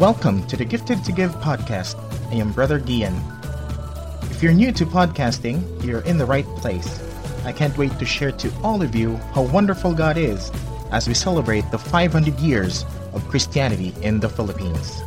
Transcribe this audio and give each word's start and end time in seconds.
Welcome 0.00 0.46
to 0.46 0.56
the 0.56 0.64
Gifted 0.64 1.04
to 1.04 1.12
Give 1.12 1.30
podcast. 1.42 1.94
I 2.32 2.36
am 2.36 2.52
Brother 2.52 2.80
Gian. 2.80 3.14
If 4.30 4.42
you're 4.42 4.54
new 4.54 4.72
to 4.72 4.86
podcasting, 4.86 5.84
you're 5.84 6.00
in 6.04 6.16
the 6.16 6.24
right 6.24 6.46
place. 6.56 6.98
I 7.44 7.52
can't 7.52 7.76
wait 7.76 7.98
to 7.98 8.06
share 8.06 8.32
to 8.32 8.50
all 8.62 8.80
of 8.80 8.94
you 8.94 9.16
how 9.34 9.42
wonderful 9.42 9.92
God 9.92 10.16
is 10.16 10.50
as 10.90 11.06
we 11.06 11.12
celebrate 11.12 11.70
the 11.70 11.76
500 11.76 12.40
years 12.40 12.86
of 13.12 13.28
Christianity 13.28 13.94
in 14.00 14.20
the 14.20 14.30
Philippines. 14.30 15.02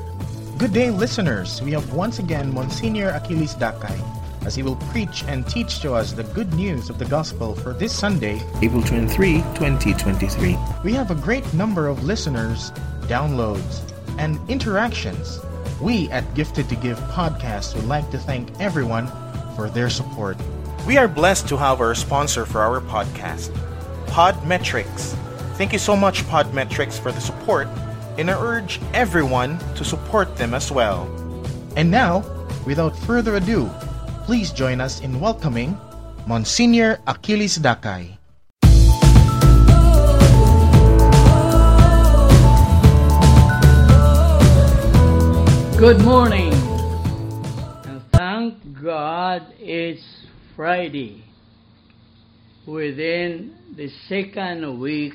Good 0.60 0.74
day, 0.74 0.92
listeners. 0.92 1.60
We 1.64 1.72
have 1.72 1.92
once 1.96 2.20
again 2.20 2.54
Monsignor 2.54 3.10
Achilles 3.10 3.56
Dakay 3.56 4.00
as 4.46 4.54
he 4.54 4.62
will 4.62 4.76
preach 4.92 5.24
and 5.24 5.48
teach 5.48 5.80
to 5.80 5.94
us 5.96 6.14
the 6.14 6.24
good 6.24 6.54
news 6.54 6.92
of 6.92 7.00
the 7.00 7.06
gospel 7.06 7.56
for 7.56 7.74
this 7.74 7.98
Sunday, 7.98 8.40
April 8.62 8.84
23, 8.84 9.38
2023. 9.56 10.56
We 10.84 10.94
have 10.94 11.10
a 11.10 11.16
great 11.16 11.52
number 11.52 11.88
of 11.88 12.04
listeners, 12.04 12.70
downloads, 13.08 13.93
and 14.18 14.40
interactions. 14.50 15.40
We 15.82 16.10
at 16.12 16.34
Gifted 16.34 16.70
to 16.70 16.76
Give 16.76 16.98
podcast 17.12 17.76
would 17.76 17.88
like 17.88 18.10
to 18.12 18.18
thank 18.18 18.50
everyone 18.60 19.08
for 19.56 19.70
their 19.70 19.90
support. 19.90 20.38
We 20.88 20.98
are 20.98 21.08
blessed 21.08 21.48
to 21.50 21.58
have 21.58 21.82
our 21.82 21.96
sponsor 21.96 22.46
for 22.46 22.62
our 22.62 22.82
podcast, 22.82 23.50
Podmetrics. 24.08 25.16
Thank 25.56 25.74
you 25.74 25.80
so 25.80 25.96
much, 25.96 26.24
Podmetrics, 26.24 27.00
for 27.00 27.12
the 27.12 27.22
support, 27.22 27.68
and 28.18 28.30
I 28.30 28.40
urge 28.40 28.80
everyone 28.94 29.60
to 29.76 29.86
support 29.86 30.36
them 30.38 30.54
as 30.54 30.72
well. 30.72 31.08
And 31.76 31.90
now, 31.90 32.24
without 32.66 32.98
further 33.00 33.36
ado, 33.36 33.70
please 34.26 34.52
join 34.52 34.82
us 34.82 35.02
in 35.02 35.20
welcoming 35.20 35.78
Monsignor 36.28 37.00
Achilles 37.08 37.58
Dakay. 37.58 38.18
Good 45.78 46.00
morning, 46.02 46.54
and 46.54 48.02
thank 48.12 48.56
God 48.82 49.42
it's 49.58 50.04
Friday 50.56 51.24
within 52.68 53.56
the 53.76 53.90
second 54.08 54.80
week 54.80 55.14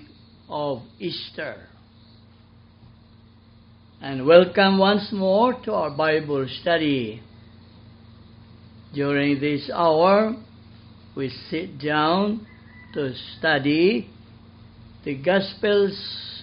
of 0.48 0.82
Easter. 0.98 1.68
And 4.02 4.26
welcome 4.26 4.78
once 4.78 5.08
more 5.12 5.54
to 5.64 5.72
our 5.72 5.90
Bible 5.90 6.46
study. 6.60 7.22
During 8.92 9.40
this 9.40 9.70
hour, 9.72 10.34
we 11.16 11.30
sit 11.50 11.80
down 11.80 12.46
to 12.94 13.14
study 13.38 14.10
the 15.04 15.14
Gospels, 15.22 16.37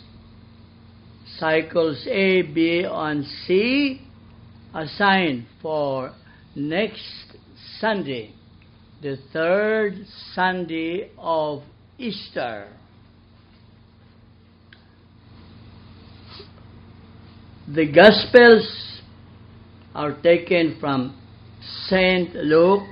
cycles 1.40 2.06
A, 2.08 2.42
B, 2.42 2.86
and 2.90 3.26
C, 3.26 4.02
assigned 4.74 5.46
for 5.62 6.14
next 6.56 7.36
Sunday, 7.80 8.34
the 9.02 9.18
third 9.34 10.06
Sunday 10.34 11.12
of 11.18 11.64
Easter. 11.98 12.70
The 17.68 17.92
Gospels 17.92 19.02
are 19.96 20.14
taken 20.22 20.78
from 20.80 21.20
Saint 21.88 22.36
Luke, 22.36 22.84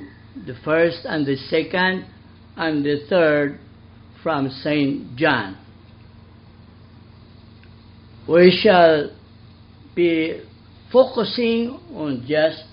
the 0.48 0.56
first 0.66 1.02
and 1.06 1.26
the 1.26 1.36
second, 1.36 2.08
and 2.58 2.84
the 2.84 3.06
third 3.08 3.60
from 4.24 4.50
Saint 4.50 5.16
John. 5.16 5.63
We 8.28 8.58
shall 8.64 9.12
be 9.96 10.42
focusing 10.92 11.78
on 11.94 12.26
just 12.26 12.64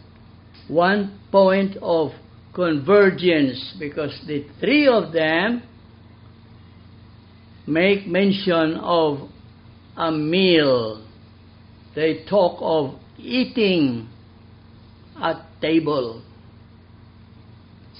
one 0.68 1.18
point 1.32 1.76
of 1.82 2.12
convergence 2.54 3.74
because 3.78 4.20
the 4.28 4.46
three 4.60 4.86
of 4.86 5.12
them 5.12 5.62
make 7.66 8.06
mention 8.06 8.76
of 8.76 9.28
a 9.96 10.12
meal. 10.12 11.04
They 11.96 12.24
talk 12.28 12.58
of 12.60 13.00
eating 13.18 14.08
at 15.20 15.44
table. 15.60 16.22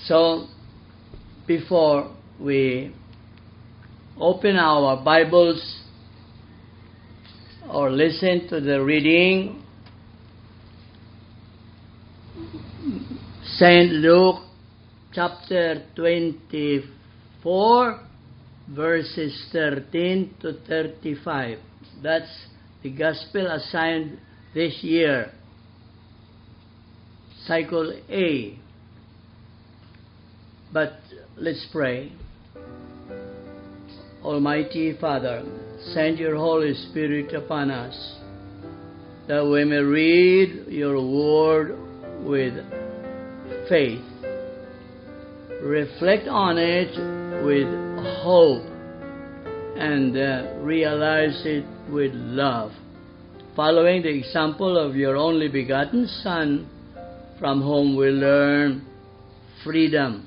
So, 0.04 0.46
before 1.48 2.14
we 2.38 2.94
open 4.18 4.56
our 4.56 5.02
Bibles 5.04 5.79
or 7.72 7.90
listen 7.90 8.48
to 8.48 8.60
the 8.60 8.82
reading, 8.82 9.62
St. 13.44 13.92
Luke 13.92 14.42
chapter 15.12 15.84
24, 15.94 18.00
verses 18.70 19.48
13 19.52 20.34
to 20.40 20.54
35. 20.66 21.58
That's 22.02 22.46
the 22.82 22.90
gospel 22.90 23.46
assigned 23.46 24.18
this 24.52 24.82
year. 24.82 25.30
Cycle 27.46 27.92
A. 28.10 28.58
But 30.72 30.94
let's 31.36 31.64
pray. 31.70 32.10
Almighty 34.22 34.96
Father, 35.00 35.44
send 35.92 36.18
your 36.18 36.36
Holy 36.36 36.74
Spirit 36.74 37.34
upon 37.34 37.70
us 37.70 38.20
that 39.30 39.46
we 39.46 39.64
may 39.64 39.76
read 39.76 40.66
your 40.66 40.96
word 40.96 41.78
with 42.24 42.52
faith, 43.68 44.02
reflect 45.62 46.26
on 46.26 46.58
it 46.58 46.90
with 47.44 47.68
hope, 48.22 48.66
and 49.76 50.16
uh, 50.16 50.58
realize 50.62 51.40
it 51.44 51.64
with 51.90 52.10
love. 52.12 52.72
Following 53.54 54.02
the 54.02 54.08
example 54.08 54.76
of 54.76 54.96
your 54.96 55.16
only 55.16 55.46
begotten 55.46 56.08
Son, 56.24 56.68
from 57.38 57.62
whom 57.62 57.96
we 57.96 58.08
learn 58.08 58.84
freedom, 59.62 60.26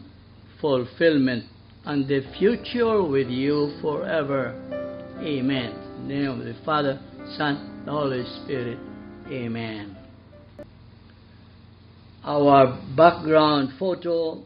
fulfillment, 0.61 1.43
and 1.85 2.07
the 2.07 2.21
future 2.37 3.03
with 3.03 3.27
you 3.27 3.77
forever. 3.81 4.82
Amen. 5.23 5.71
In 6.01 6.07
the 6.09 6.13
name 6.15 6.31
of 6.31 6.39
the 6.39 6.53
Father, 6.65 6.99
Son, 7.37 7.83
the 7.85 7.91
Holy 7.91 8.25
Spirit. 8.43 8.77
Amen. 9.29 9.95
Our 12.25 12.77
background 12.97 13.69
photo 13.79 14.43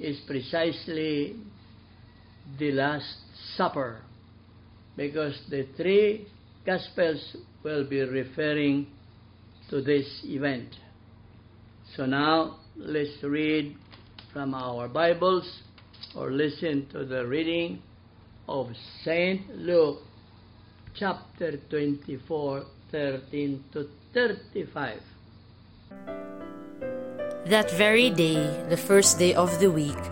is 0.00 0.18
precisely 0.26 1.36
the 2.58 2.72
Last 2.72 3.18
Supper 3.56 4.00
because 4.96 5.40
the 5.48 5.68
three 5.76 6.26
Gospels 6.66 7.36
will 7.62 7.88
be 7.88 8.00
referring 8.00 8.88
to 9.68 9.80
this 9.80 10.22
event. 10.24 10.74
So 11.96 12.04
now 12.04 12.58
let's 12.76 13.22
read 13.22 13.76
from 14.32 14.54
our 14.54 14.88
Bibles 14.88 15.48
or 16.16 16.32
listen 16.32 16.88
to 16.90 17.04
the 17.04 17.24
reading 17.24 17.80
of 18.50 18.74
St. 19.04 19.40
Luke 19.56 20.02
chapter 20.92 21.56
24, 21.70 22.66
13 22.90 23.64
to 23.72 23.88
35. 24.12 25.00
That 27.46 27.70
very 27.70 28.10
day, 28.10 28.42
the 28.68 28.76
first 28.76 29.20
day 29.20 29.34
of 29.34 29.60
the 29.60 29.70
week, 29.70 30.02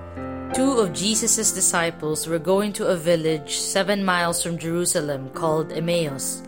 two 0.55 0.79
of 0.79 0.93
Jesus' 0.93 1.53
disciples 1.53 2.29
were 2.29 2.39
going 2.39 2.73
to 2.75 2.87
a 2.87 2.97
village 2.97 3.59
seven 3.59 4.05
miles 4.05 4.41
from 4.41 4.57
Jerusalem 4.57 5.31
called 5.31 5.73
Emmaus, 5.73 6.43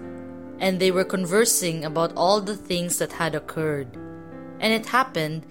and 0.61 0.79
they 0.79 0.93
were 0.93 1.05
conversing 1.05 1.85
about 1.85 2.13
all 2.17 2.41
the 2.41 2.57
things 2.57 2.99
that 2.99 3.13
had 3.13 3.35
occurred. 3.35 3.99
And 4.61 4.73
it 4.73 4.87
happened 4.87 5.45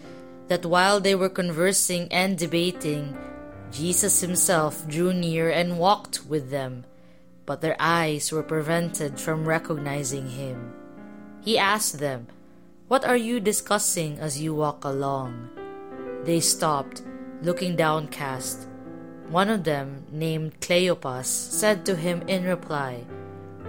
that 0.47 0.65
while 0.65 1.01
they 1.01 1.15
were 1.15 1.29
conversing 1.29 2.07
and 2.11 2.37
debating, 2.37 3.17
Jesus 3.71 4.21
himself 4.21 4.87
drew 4.87 5.13
near 5.13 5.49
and 5.49 5.77
walked 5.77 6.25
with 6.25 6.49
them, 6.49 6.85
but 7.45 7.61
their 7.61 7.75
eyes 7.79 8.31
were 8.31 8.43
prevented 8.43 9.19
from 9.19 9.47
recognizing 9.47 10.27
him. 10.29 10.73
He 11.41 11.57
asked 11.57 11.99
them, 11.99 12.27
What 12.87 13.05
are 13.05 13.17
you 13.17 13.39
discussing 13.39 14.19
as 14.19 14.41
you 14.41 14.53
walk 14.53 14.83
along? 14.83 15.49
They 16.25 16.39
stopped, 16.39 17.03
looking 17.41 17.75
downcast. 17.75 18.67
One 19.29 19.49
of 19.49 19.63
them, 19.63 20.05
named 20.11 20.59
Cleopas, 20.59 21.27
said 21.27 21.85
to 21.85 21.95
him 21.95 22.23
in 22.27 22.43
reply, 22.45 23.05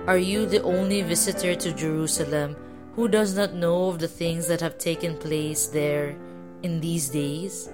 Are 0.06 0.18
you 0.18 0.46
the 0.46 0.62
only 0.62 1.02
visitor 1.02 1.54
to 1.54 1.72
Jerusalem 1.72 2.56
who 2.96 3.06
does 3.06 3.36
not 3.36 3.54
know 3.54 3.88
of 3.88 3.98
the 3.98 4.08
things 4.08 4.48
that 4.48 4.62
have 4.62 4.78
taken 4.78 5.18
place 5.18 5.66
there 5.66 6.16
in 6.62 6.80
these 6.80 7.10
days? 7.10 7.68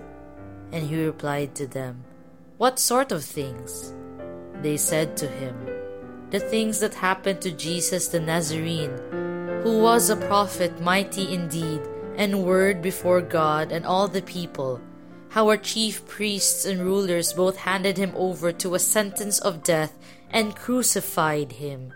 And 0.73 0.83
he 0.89 1.05
replied 1.05 1.55
to 1.57 1.67
them, 1.69 2.03
What 2.59 2.79
sort 2.79 3.13
of 3.13 3.25
things? 3.25 3.93
They 4.63 4.77
said 4.77 5.17
to 5.19 5.29
him, 5.29 5.55
The 6.31 6.41
things 6.41 6.81
that 6.81 6.95
happened 6.95 7.43
to 7.43 7.51
Jesus 7.51 8.09
the 8.09 8.21
Nazarene 8.21 8.97
who 9.67 9.83
was 9.83 10.11
a 10.11 10.17
prophet 10.31 10.81
mighty 10.81 11.35
indeed, 11.35 11.83
and 12.15 12.45
word 12.45 12.81
before 12.81 13.21
God 13.21 13.73
and 13.73 13.85
all 13.85 14.07
the 14.07 14.23
people. 14.23 14.81
How 15.31 15.49
our 15.49 15.57
chief 15.57 16.07
priests 16.07 16.65
and 16.65 16.81
rulers 16.81 17.33
both 17.33 17.57
handed 17.57 17.99
him 17.99 18.13
over 18.15 18.53
to 18.53 18.77
a 18.77 18.79
sentence 18.79 19.41
of 19.41 19.65
death 19.65 19.99
and 20.31 20.55
crucified 20.55 21.51
him. 21.51 21.93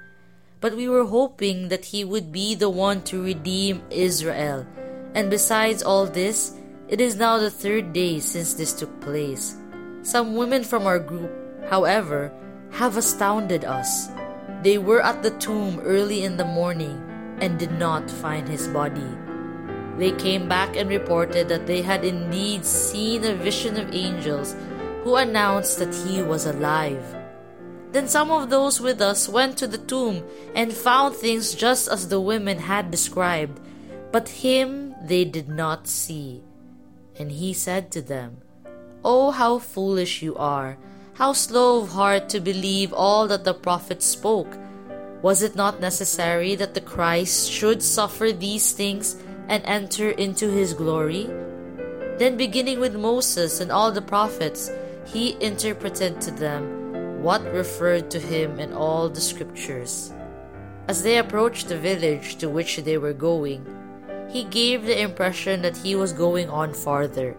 But 0.61 0.75
we 0.75 0.89
were 0.89 1.07
hoping 1.07 1.69
that 1.69 1.85
he 1.85 2.03
would 2.03 2.33
be 2.33 2.57
the 2.57 2.69
one 2.69 3.03
to 3.05 3.23
redeem 3.23 3.85
Israel. 3.89 4.67
And 5.15 5.31
besides 5.31 5.85
all 5.85 6.07
this, 6.07 6.59
it 6.89 7.01
is 7.01 7.15
now 7.15 7.39
the 7.39 7.53
third 7.53 7.93
day 7.93 8.19
since 8.19 8.55
this 8.55 8.73
took 8.73 9.01
place. 9.01 9.60
Some 10.03 10.35
women 10.35 10.65
from 10.65 10.87
our 10.87 10.99
group, 10.99 11.31
however, 11.69 12.33
have 12.73 12.97
astounded 12.97 13.65
us. 13.65 14.09
They 14.63 14.79
were 14.79 15.03
at 15.03 15.23
the 15.23 15.31
tomb 15.39 15.81
early 15.81 16.25
in 16.25 16.37
the 16.37 16.45
morning 16.45 17.01
and 17.41 17.59
did 17.59 17.73
not 17.73 18.11
find 18.11 18.49
his 18.49 18.69
body. 18.69 19.07
They 19.99 20.13
came 20.13 20.49
back 20.49 20.77
and 20.77 20.89
reported 20.89 21.49
that 21.49 21.67
they 21.67 21.83
had 21.83 22.05
indeed 22.05 22.65
seen 22.65 23.25
a 23.25 23.35
vision 23.35 23.77
of 23.77 23.95
angels 23.95 24.57
who 25.05 25.17
announced 25.17 25.79
that 25.79 25.95
he 25.95 26.23
was 26.23 26.47
alive. 26.47 27.05
Then 27.93 28.09
some 28.09 28.31
of 28.31 28.49
those 28.49 28.81
with 28.81 29.01
us 29.03 29.29
went 29.29 29.59
to 29.59 29.67
the 29.67 29.79
tomb 29.79 30.25
and 30.55 30.73
found 30.73 31.17
things 31.17 31.55
just 31.55 31.89
as 31.89 32.09
the 32.09 32.21
women 32.21 32.59
had 32.59 32.91
described, 32.91 33.61
but 34.13 34.29
him 34.29 34.95
they 35.05 35.25
did 35.25 35.49
not 35.49 35.87
see. 35.87 36.43
And 37.19 37.33
he 37.33 37.53
said 37.53 37.91
to 37.93 38.01
them, 38.01 38.39
Oh, 39.03 39.31
how 39.31 39.59
foolish 39.59 40.21
you 40.21 40.37
are! 40.37 40.77
How 41.15 41.33
slow 41.33 41.81
of 41.81 41.89
heart 41.91 42.29
to 42.31 42.41
believe 42.41 42.93
all 42.93 43.27
that 43.29 43.45
the 43.45 43.55
prophets 43.55 44.05
spoke! 44.05 44.59
Was 45.23 45.43
it 45.43 45.57
not 45.57 45.81
necessary 45.81 46.55
that 46.57 46.75
the 46.75 46.83
Christ 46.83 47.51
should 47.51 47.83
suffer 47.83 48.31
these 48.31 48.73
things 48.73 49.17
and 49.49 49.65
enter 49.65 50.11
into 50.11 50.51
his 50.51 50.75
glory? 50.75 51.25
Then, 52.19 52.37
beginning 52.37 52.79
with 52.79 52.95
Moses 52.95 53.61
and 53.61 53.73
all 53.73 53.91
the 53.91 54.03
prophets, 54.03 54.71
he 55.07 55.37
interpreted 55.41 56.21
to 56.21 56.31
them 56.31 57.23
what 57.23 57.43
referred 57.53 58.11
to 58.11 58.19
him 58.19 58.61
in 58.61 58.75
all 58.75 59.09
the 59.09 59.21
scriptures. 59.21 60.13
As 60.89 61.03
they 61.03 61.17
approached 61.17 61.69
the 61.69 61.79
village 61.79 62.37
to 62.37 62.51
which 62.51 62.77
they 62.77 62.99
were 62.99 63.15
going, 63.15 63.65
he 64.29 64.45
gave 64.45 64.85
the 64.85 65.01
impression 65.01 65.63
that 65.63 65.77
he 65.79 65.95
was 65.95 66.13
going 66.13 66.51
on 66.51 66.75
farther. 66.75 67.37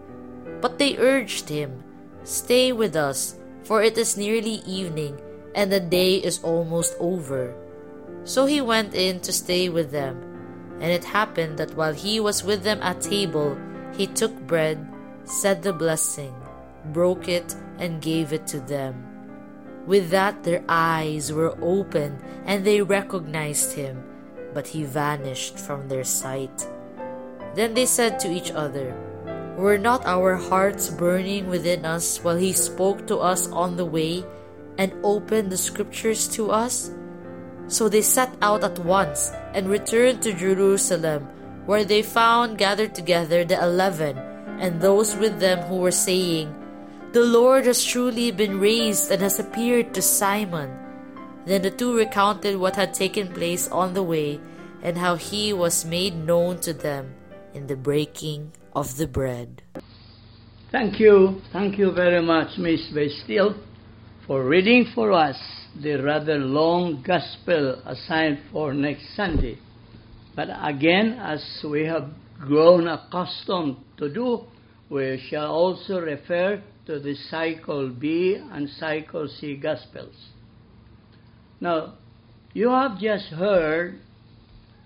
But 0.62 0.78
they 0.78 0.96
urged 0.96 1.50
him, 1.50 1.82
Stay 2.22 2.70
with 2.70 2.94
us, 2.94 3.34
for 3.64 3.82
it 3.82 3.98
is 3.98 4.16
nearly 4.16 4.62
evening, 4.62 5.20
and 5.54 5.70
the 5.70 5.80
day 5.80 6.16
is 6.22 6.42
almost 6.44 6.94
over. 7.00 7.52
So 8.22 8.46
he 8.46 8.60
went 8.60 8.94
in 8.94 9.18
to 9.26 9.32
stay 9.32 9.68
with 9.68 9.90
them. 9.90 10.22
And 10.78 10.90
it 10.90 11.04
happened 11.04 11.58
that 11.58 11.74
while 11.74 11.92
he 11.92 12.20
was 12.20 12.44
with 12.44 12.62
them 12.62 12.80
at 12.80 13.02
table, 13.02 13.58
he 13.92 14.06
took 14.06 14.34
bread, 14.46 14.86
said 15.24 15.62
the 15.62 15.72
blessing, 15.72 16.34
broke 16.94 17.28
it, 17.28 17.54
and 17.78 18.00
gave 18.00 18.32
it 18.32 18.46
to 18.48 18.60
them. 18.60 19.02
With 19.86 20.10
that, 20.10 20.44
their 20.44 20.62
eyes 20.68 21.32
were 21.32 21.58
opened 21.60 22.22
and 22.46 22.64
they 22.64 22.82
recognized 22.82 23.74
him, 23.74 24.02
but 24.54 24.66
he 24.68 24.84
vanished 24.84 25.58
from 25.58 25.88
their 25.88 26.04
sight. 26.04 26.66
Then 27.54 27.74
they 27.74 27.86
said 27.86 28.20
to 28.20 28.30
each 28.30 28.52
other, 28.52 28.94
Were 29.56 29.76
not 29.76 30.06
our 30.06 30.36
hearts 30.36 30.88
burning 30.88 31.48
within 31.48 31.84
us 31.84 32.24
while 32.24 32.36
he 32.36 32.52
spoke 32.52 33.06
to 33.06 33.18
us 33.18 33.48
on 33.52 33.76
the 33.76 33.84
way 33.84 34.24
and 34.78 34.92
opened 35.04 35.52
the 35.52 35.60
scriptures 35.60 36.26
to 36.34 36.50
us? 36.50 36.90
So 37.68 37.88
they 37.88 38.02
set 38.02 38.32
out 38.40 38.64
at 38.64 38.78
once 38.80 39.30
and 39.52 39.68
returned 39.68 40.22
to 40.22 40.32
Jerusalem, 40.32 41.28
where 41.66 41.84
they 41.84 42.02
found 42.02 42.58
gathered 42.58 42.94
together 42.94 43.44
the 43.44 43.62
eleven 43.62 44.16
and 44.58 44.80
those 44.80 45.14
with 45.16 45.38
them 45.38 45.60
who 45.68 45.76
were 45.76 45.94
saying, 45.94 46.54
the 47.12 47.20
Lord 47.20 47.66
has 47.66 47.84
truly 47.84 48.30
been 48.30 48.58
raised 48.58 49.12
and 49.12 49.20
has 49.20 49.38
appeared 49.38 49.92
to 49.92 50.00
Simon. 50.00 50.72
Then 51.44 51.60
the 51.60 51.70
two 51.70 51.94
recounted 51.94 52.56
what 52.56 52.76
had 52.76 52.94
taken 52.94 53.28
place 53.28 53.68
on 53.68 53.92
the 53.92 54.02
way 54.02 54.40
and 54.82 54.96
how 54.96 55.16
he 55.16 55.52
was 55.52 55.84
made 55.84 56.16
known 56.16 56.58
to 56.60 56.72
them 56.72 57.12
in 57.52 57.66
the 57.66 57.76
breaking 57.76 58.52
of 58.74 58.96
the 58.96 59.06
bread. 59.06 59.62
Thank 60.70 60.98
you. 60.98 61.40
Thank 61.52 61.78
you 61.78 61.92
very 61.92 62.22
much, 62.22 62.56
Miss 62.58 62.80
Bastille, 62.94 63.54
for 64.26 64.44
reading 64.44 64.86
for 64.94 65.12
us 65.12 65.36
the 65.80 65.96
rather 65.96 66.38
long 66.38 67.02
gospel 67.06 67.82
assigned 67.86 68.38
for 68.50 68.72
next 68.72 69.14
Sunday. 69.14 69.58
But 70.34 70.48
again, 70.62 71.18
as 71.20 71.42
we 71.68 71.84
have 71.86 72.10
grown 72.40 72.88
accustomed 72.88 73.76
to 73.98 74.12
do, 74.12 74.44
we 74.88 75.22
shall 75.28 75.50
also 75.50 76.00
refer 76.00 76.62
to 76.86 76.98
the 76.98 77.14
cycle 77.30 77.88
B 77.90 78.38
and 78.52 78.68
cycle 78.68 79.28
C 79.28 79.56
Gospels. 79.56 80.14
Now, 81.60 81.94
you 82.54 82.68
have 82.70 82.98
just 82.98 83.26
heard 83.26 84.00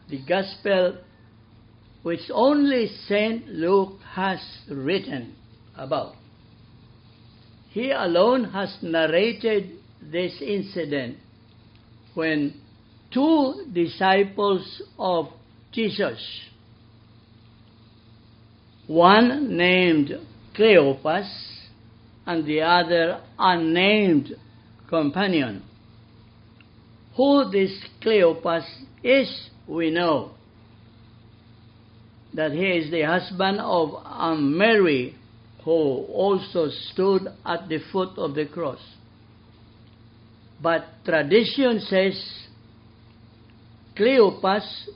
the 0.08 0.20
Gospel 0.28 0.98
which 2.06 2.30
only 2.32 2.86
St. 3.08 3.48
Luke 3.48 3.98
has 4.14 4.38
written 4.70 5.34
about. 5.74 6.14
He 7.70 7.90
alone 7.90 8.44
has 8.52 8.78
narrated 8.80 9.72
this 10.00 10.40
incident 10.40 11.16
when 12.14 12.60
two 13.12 13.64
disciples 13.72 14.82
of 14.96 15.30
Jesus, 15.72 16.24
one 18.86 19.56
named 19.56 20.12
Cleopas 20.56 21.28
and 22.24 22.46
the 22.46 22.60
other 22.60 23.20
unnamed 23.36 24.32
companion. 24.88 25.64
Who 27.16 27.50
this 27.50 27.72
Cleopas 28.00 28.64
is, 29.02 29.50
we 29.66 29.90
know. 29.90 30.35
That 32.36 32.52
he 32.52 32.66
is 32.66 32.90
the 32.90 33.02
husband 33.02 33.60
of 33.60 34.38
Mary, 34.38 35.14
who 35.64 35.70
also 35.70 36.68
stood 36.92 37.22
at 37.44 37.68
the 37.68 37.78
foot 37.90 38.16
of 38.18 38.34
the 38.34 38.46
cross. 38.46 38.78
But 40.62 40.84
tradition 41.04 41.80
says 41.80 42.46
Cleopas 43.96 44.88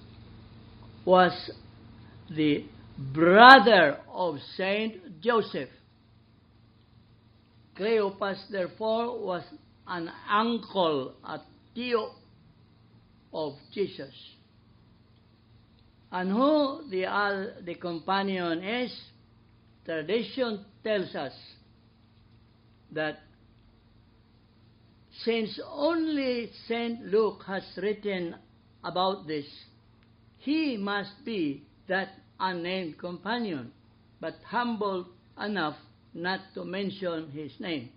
was 1.04 1.50
the 2.30 2.66
brother 3.12 3.98
of 4.12 4.36
Saint 4.56 5.20
Joseph. 5.22 5.70
Cleopas, 7.76 8.36
therefore, 8.50 9.18
was 9.18 9.42
an 9.86 10.10
uncle, 10.28 11.14
a 11.24 11.40
tio 11.74 12.10
of 13.32 13.54
Jesus. 13.72 14.12
And 16.12 16.30
who 16.30 16.82
the, 16.90 17.54
the 17.64 17.74
companion 17.76 18.64
is, 18.64 18.92
tradition 19.84 20.64
tells 20.82 21.14
us 21.14 21.32
that 22.92 23.20
since 25.24 25.60
only 25.70 26.50
St. 26.66 27.04
Luke 27.06 27.42
has 27.46 27.62
written 27.76 28.34
about 28.82 29.26
this, 29.26 29.46
he 30.38 30.76
must 30.76 31.24
be 31.24 31.62
that 31.88 32.08
unnamed 32.38 32.98
companion, 32.98 33.70
but 34.20 34.34
humble 34.46 35.06
enough 35.40 35.76
not 36.14 36.40
to 36.54 36.64
mention 36.64 37.30
his 37.30 37.52
name. 37.60 37.90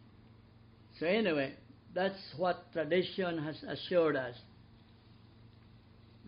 So, 0.99 1.07
anyway, 1.07 1.53
that's 1.95 2.19
what 2.37 2.71
tradition 2.73 3.43
has 3.43 3.63
assured 3.63 4.15
us. 4.15 4.35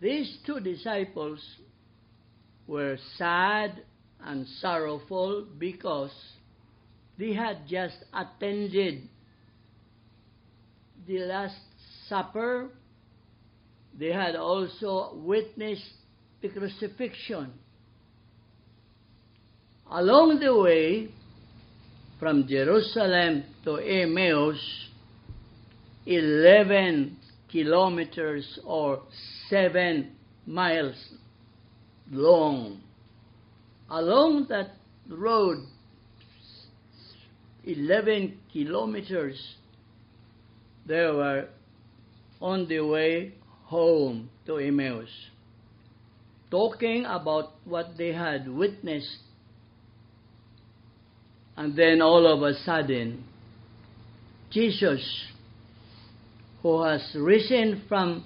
These 0.00 0.38
two 0.46 0.60
disciples 0.60 1.40
were 2.66 2.98
sad 3.16 3.82
and 4.24 4.46
sorrowful 4.60 5.46
because 5.58 6.12
they 7.18 7.32
had 7.32 7.66
just 7.68 7.96
attended 8.12 9.08
the 11.06 11.20
Last 11.20 11.56
Supper. 12.08 12.68
They 13.98 14.12
had 14.12 14.36
also 14.36 15.14
witnessed 15.14 15.92
the 16.42 16.48
crucifixion. 16.48 17.52
Along 19.90 20.40
the 20.40 20.54
way, 20.56 21.08
from 22.18 22.46
Jerusalem 22.48 23.44
to 23.64 23.76
Emmaus, 23.76 24.58
11 26.06 27.16
kilometers 27.50 28.58
or 28.64 29.02
7 29.48 30.10
miles 30.46 30.96
long. 32.10 32.80
Along 33.90 34.46
that 34.48 34.72
road, 35.08 35.58
11 37.64 38.38
kilometers, 38.52 39.40
they 40.86 40.94
were 40.94 41.48
on 42.40 42.68
the 42.68 42.80
way 42.80 43.32
home 43.64 44.28
to 44.46 44.58
Emmaus. 44.58 45.08
talking 46.50 47.04
about 47.06 47.52
what 47.64 47.96
they 47.98 48.12
had 48.12 48.48
witnessed. 48.48 49.18
And 51.56 51.74
then 51.76 52.02
all 52.02 52.26
of 52.26 52.42
a 52.42 52.54
sudden, 52.60 53.24
Jesus, 54.50 55.02
who 56.62 56.82
has 56.82 57.02
risen 57.18 57.82
from 57.88 58.24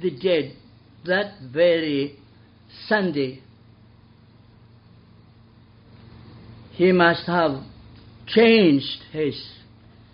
the 0.00 0.10
dead 0.10 0.56
that 1.04 1.34
very 1.52 2.18
Sunday, 2.86 3.42
he 6.72 6.92
must 6.92 7.26
have 7.26 7.62
changed 8.26 9.02
his 9.12 9.40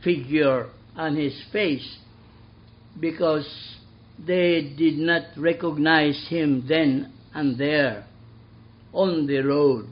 figure 0.02 0.70
and 0.96 1.16
his 1.16 1.40
face 1.52 1.98
because 2.98 3.46
they 4.18 4.74
did 4.76 4.98
not 4.98 5.22
recognize 5.36 6.26
him 6.28 6.64
then 6.68 7.12
and 7.34 7.56
there 7.56 8.04
on 8.92 9.26
the 9.26 9.38
road. 9.38 9.86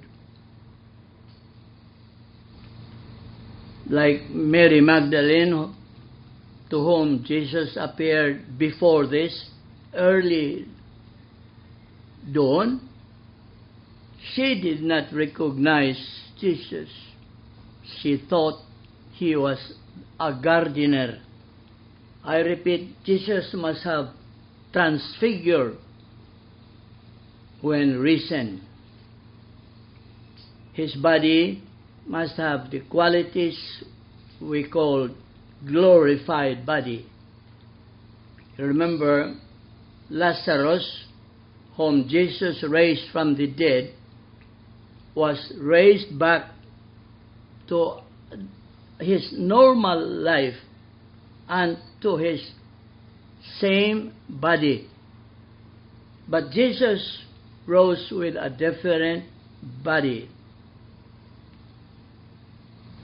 Like 3.88 4.28
Mary 4.30 4.80
Magdalene, 4.80 5.72
to 6.70 6.76
whom 6.76 7.22
Jesus 7.24 7.76
appeared 7.80 8.58
before 8.58 9.06
this 9.06 9.50
early 9.94 10.66
dawn, 12.32 12.80
she 14.34 14.60
did 14.60 14.82
not 14.82 15.12
recognize 15.12 15.98
Jesus. 16.40 16.88
She 18.00 18.22
thought 18.28 18.60
he 19.14 19.36
was 19.36 19.74
a 20.18 20.32
gardener. 20.42 21.20
I 22.24 22.38
repeat, 22.38 22.90
Jesus 23.04 23.54
must 23.54 23.84
have 23.84 24.08
transfigured 24.72 25.76
when 27.60 27.98
risen. 27.98 28.62
His 30.72 30.94
body 30.96 31.62
must 32.06 32.36
have 32.36 32.70
the 32.70 32.80
qualities 32.80 33.58
we 34.40 34.68
call 34.68 35.08
glorified 35.66 36.66
body. 36.66 37.06
Remember, 38.58 39.34
Lazarus, 40.10 41.05
whom 41.76 42.08
Jesus 42.08 42.64
raised 42.68 43.10
from 43.12 43.36
the 43.36 43.46
dead, 43.46 43.94
was 45.14 45.52
raised 45.58 46.18
back 46.18 46.50
to 47.68 47.98
his 48.98 49.28
normal 49.32 50.06
life 50.06 50.54
and 51.48 51.78
to 52.02 52.16
his 52.16 52.50
same 53.58 54.12
body. 54.28 54.88
But 56.28 56.50
Jesus 56.50 57.22
rose 57.66 58.08
with 58.10 58.34
a 58.36 58.50
different 58.50 59.24
body. 59.84 60.28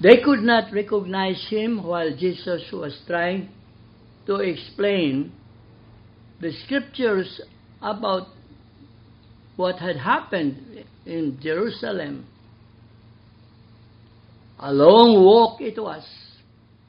They 0.03 0.21
could 0.25 0.41
not 0.41 0.73
recognize 0.73 1.47
him 1.49 1.85
while 1.85 2.11
Jesus 2.17 2.63
was 2.73 2.99
trying 3.07 3.51
to 4.27 4.37
explain 4.37 5.33
the 6.41 6.53
scriptures 6.65 7.41
about 7.81 8.27
what 9.57 9.77
had 9.77 9.97
happened 9.97 10.85
in 11.07 11.39
Jerusalem. 11.43 12.27
A 14.59 14.73
long 14.73 15.25
walk 15.25 15.61
it 15.61 15.81
was, 15.81 16.05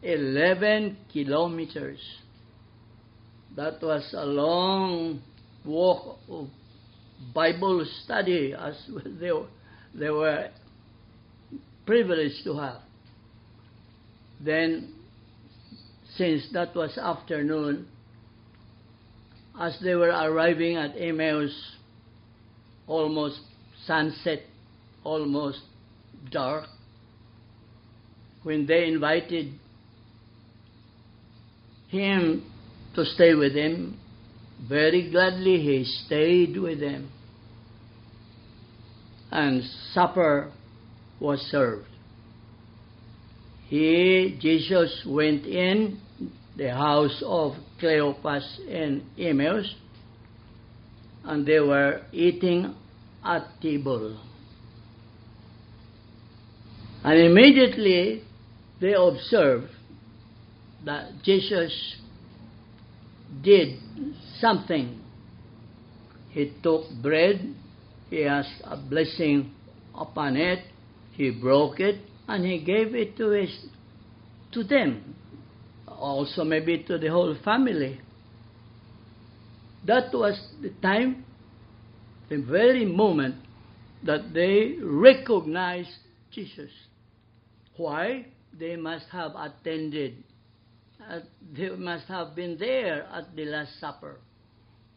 11 0.01 0.97
kilometers. 1.11 1.99
That 3.55 3.81
was 3.81 4.13
a 4.15 4.25
long 4.25 5.21
walk 5.65 6.19
of 6.29 6.47
Bible 7.33 7.85
study 8.03 8.53
as 8.57 8.75
they, 9.05 9.31
they 9.95 10.09
were 10.09 10.49
privileged 11.85 12.43
to 12.43 12.57
have. 12.57 12.81
Then, 14.39 14.93
since 16.15 16.47
that 16.53 16.75
was 16.75 16.97
afternoon, 16.97 17.87
as 19.59 19.77
they 19.83 19.95
were 19.95 20.09
arriving 20.09 20.77
at 20.77 20.95
Emmaus, 20.97 21.53
almost 22.87 23.39
sunset, 23.85 24.41
almost 25.03 25.59
dark, 26.31 26.67
when 28.43 28.65
they 28.65 28.85
invited 28.85 29.53
him 31.89 32.43
to 32.95 33.05
stay 33.05 33.33
with 33.33 33.53
them, 33.53 33.99
very 34.67 35.09
gladly 35.09 35.59
he 35.61 35.83
stayed 36.05 36.57
with 36.57 36.79
them. 36.79 37.11
And 39.31 39.63
supper 39.93 40.51
was 41.19 41.39
served. 41.51 41.87
He, 43.67 44.37
Jesus, 44.39 45.03
went 45.07 45.45
in 45.45 45.99
the 46.55 46.71
house 46.71 47.23
of 47.25 47.53
Cleopas 47.81 48.59
and 48.69 49.03
Emmaus, 49.17 49.73
and 51.23 51.45
they 51.45 51.59
were 51.59 52.01
eating 52.11 52.75
at 53.23 53.43
table. 53.61 54.19
And 57.03 57.19
immediately 57.19 58.23
they 58.79 58.93
observed 58.93 59.69
that 60.85 61.11
Jesus 61.23 61.95
did 63.43 63.77
something. 64.39 64.99
He 66.31 66.51
took 66.61 66.83
bread, 67.01 67.55
he 68.09 68.25
asked 68.25 68.61
a 68.63 68.77
blessing 68.77 69.53
upon 69.95 70.37
it, 70.37 70.59
he 71.13 71.29
broke 71.29 71.79
it, 71.79 72.01
and 72.27 72.45
he 72.45 72.59
gave 72.59 72.95
it 72.95 73.15
to 73.17 73.29
his 73.29 73.65
to 74.51 74.63
them. 74.63 75.15
Also 75.87 76.43
maybe 76.43 76.83
to 76.83 76.97
the 76.97 77.07
whole 77.07 77.35
family. 77.43 78.01
That 79.85 80.13
was 80.13 80.39
the 80.61 80.69
time, 80.81 81.25
the 82.29 82.37
very 82.41 82.85
moment 82.85 83.35
that 84.05 84.33
they 84.33 84.75
recognized 84.81 85.89
Jesus. 86.31 86.71
Why? 87.77 88.27
They 88.57 88.75
must 88.75 89.05
have 89.11 89.31
attended 89.35 90.23
uh, 91.09 91.19
they 91.55 91.69
must 91.69 92.05
have 92.07 92.35
been 92.35 92.57
there 92.57 93.03
at 93.13 93.35
the 93.35 93.45
Last 93.45 93.79
Supper. 93.79 94.19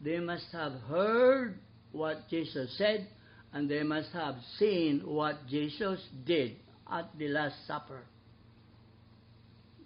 They 0.01 0.19
must 0.19 0.45
have 0.51 0.73
heard 0.87 1.55
what 1.91 2.29
Jesus 2.29 2.75
said, 2.77 3.07
and 3.53 3.69
they 3.69 3.83
must 3.83 4.11
have 4.13 4.35
seen 4.57 5.01
what 5.05 5.47
Jesus 5.49 5.99
did 6.25 6.55
at 6.91 7.09
the 7.17 7.27
Last 7.27 7.55
Supper. 7.65 8.01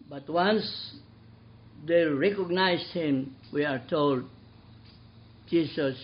But 0.10 0.30
once 0.30 0.96
they 1.86 2.04
recognized 2.04 2.92
him, 2.92 3.36
we 3.52 3.66
are 3.66 3.82
told 3.90 4.26
Jesus 5.52 5.98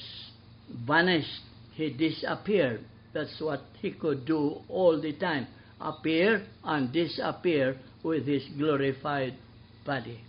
vanished, 0.86 1.42
he 1.74 1.90
disappeared. 1.90 2.86
That's 3.14 3.42
what 3.42 3.62
he 3.82 3.92
could 3.92 4.26
do 4.26 4.58
all 4.70 5.02
the 5.02 5.14
time 5.14 5.48
appear 5.80 6.46
and 6.64 6.92
disappear 6.92 7.78
with 8.04 8.26
his 8.26 8.44
glorified 8.58 9.36
body. 9.86 10.20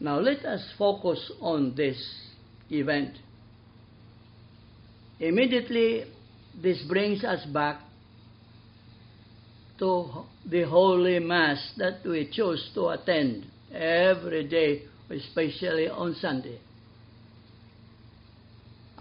Now 0.00 0.18
let 0.18 0.44
us 0.44 0.72
focus 0.78 1.30
on 1.40 1.74
this 1.76 1.96
event. 2.70 3.16
Immediately, 5.20 6.04
this 6.60 6.82
brings 6.88 7.22
us 7.24 7.44
back 7.46 7.80
to 9.78 10.24
the 10.44 10.62
Holy 10.62 11.18
Mass 11.18 11.72
that 11.76 12.00
we 12.04 12.28
choose 12.32 12.70
to 12.74 12.88
attend 12.88 13.46
every 13.72 14.48
day, 14.48 14.82
especially 15.08 15.88
on 15.88 16.14
Sunday. 16.20 16.58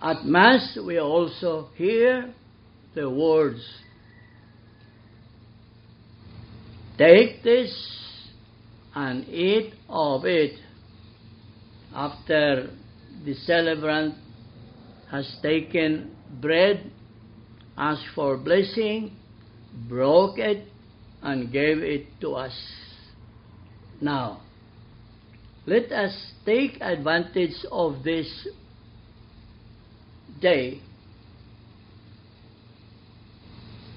At 0.01 0.25
Mass, 0.25 0.77
we 0.83 0.97
also 0.97 1.69
hear 1.75 2.33
the 2.95 3.09
words 3.09 3.61
Take 6.97 7.41
this 7.41 7.73
and 8.93 9.27
eat 9.27 9.73
of 9.89 10.25
it 10.25 10.59
after 11.95 12.69
the 13.25 13.33
celebrant 13.33 14.13
has 15.09 15.35
taken 15.41 16.15
bread, 16.39 16.91
asked 17.75 18.05
for 18.13 18.37
blessing, 18.37 19.15
broke 19.89 20.37
it, 20.37 20.67
and 21.23 21.51
gave 21.51 21.79
it 21.79 22.05
to 22.21 22.35
us. 22.35 22.53
Now, 23.99 24.41
let 25.65 25.91
us 25.91 26.33
take 26.45 26.77
advantage 26.81 27.65
of 27.71 28.03
this 28.03 28.47
day 30.41 30.81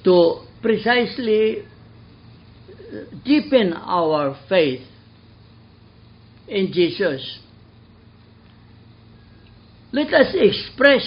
to 0.05 0.41
precisely 0.63 1.61
uh, 1.61 3.05
deepen 3.25 3.73
our 3.73 4.39
faith 4.49 4.87
in 6.47 6.71
Jesus. 6.73 7.41
Let 9.93 10.13
us 10.13 10.35
express 10.35 11.05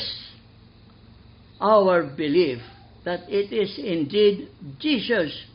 our 1.59 2.03
belief 2.03 2.59
that 3.05 3.21
it 3.29 3.53
is 3.53 3.77
indeed 3.77 4.49
Jesus 4.79 5.45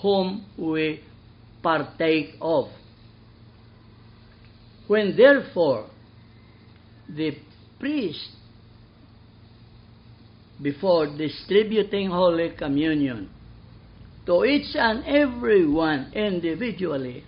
whom 0.00 0.44
we 0.58 1.02
partake 1.62 2.34
of. 2.40 2.66
When 4.86 5.16
therefore 5.16 5.88
the 7.08 7.32
priest, 7.78 8.35
before 10.60 11.06
distributing 11.16 12.10
Holy 12.10 12.50
Communion 12.56 13.30
to 14.26 14.44
each 14.44 14.74
and 14.74 15.04
every 15.04 15.68
one 15.68 16.12
individually, 16.14 17.24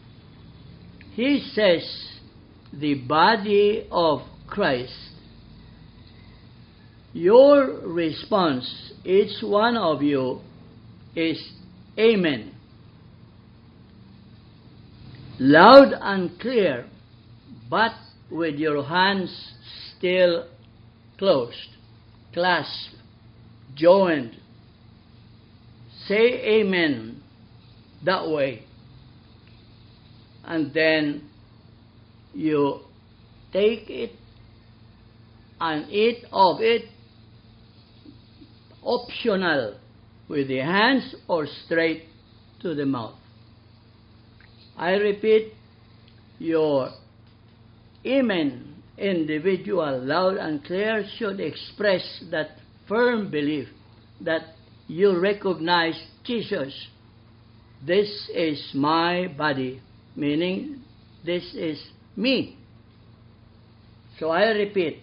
he 1.14 1.40
says, 1.52 2.18
the 2.72 2.94
body 2.94 3.86
of 3.90 4.20
Christ. 4.46 4.92
Your 7.12 7.80
response, 7.86 8.92
each 9.04 9.42
one 9.42 9.76
of 9.76 10.02
you, 10.02 10.40
is 11.14 11.52
Amen. 11.98 12.54
Loud 15.40 15.92
and 16.00 16.38
clear, 16.38 16.86
but 17.68 17.92
with 18.30 18.54
your 18.56 18.84
hands 18.84 19.52
still 19.96 20.46
closed, 21.18 21.76
clasped, 22.32 22.97
joined. 23.78 24.36
Say 26.06 26.60
Amen 26.60 27.22
that 28.04 28.28
way. 28.28 28.64
And 30.44 30.72
then 30.72 31.28
you 32.34 32.80
take 33.52 33.90
it 33.90 34.12
and 35.60 35.90
eat 35.90 36.24
of 36.32 36.60
it 36.60 36.82
optional 38.82 39.78
with 40.28 40.48
the 40.48 40.58
hands 40.58 41.14
or 41.26 41.46
straight 41.64 42.04
to 42.62 42.74
the 42.74 42.86
mouth. 42.86 43.14
I 44.76 44.92
repeat, 44.92 45.54
your 46.38 46.90
amen, 48.06 48.76
individual, 48.96 50.00
loud 50.04 50.36
and 50.36 50.64
clear, 50.64 51.04
should 51.18 51.40
express 51.40 52.24
that 52.30 52.57
firm 52.88 53.30
belief 53.30 53.68
that 54.22 54.42
you 54.86 55.18
recognize 55.20 56.00
Jesus. 56.24 56.74
This 57.86 58.30
is 58.34 58.70
my 58.74 59.28
body, 59.36 59.80
meaning 60.16 60.82
this 61.24 61.54
is 61.54 61.80
me. 62.16 62.56
So 64.18 64.30
I 64.30 64.46
repeat, 64.46 65.00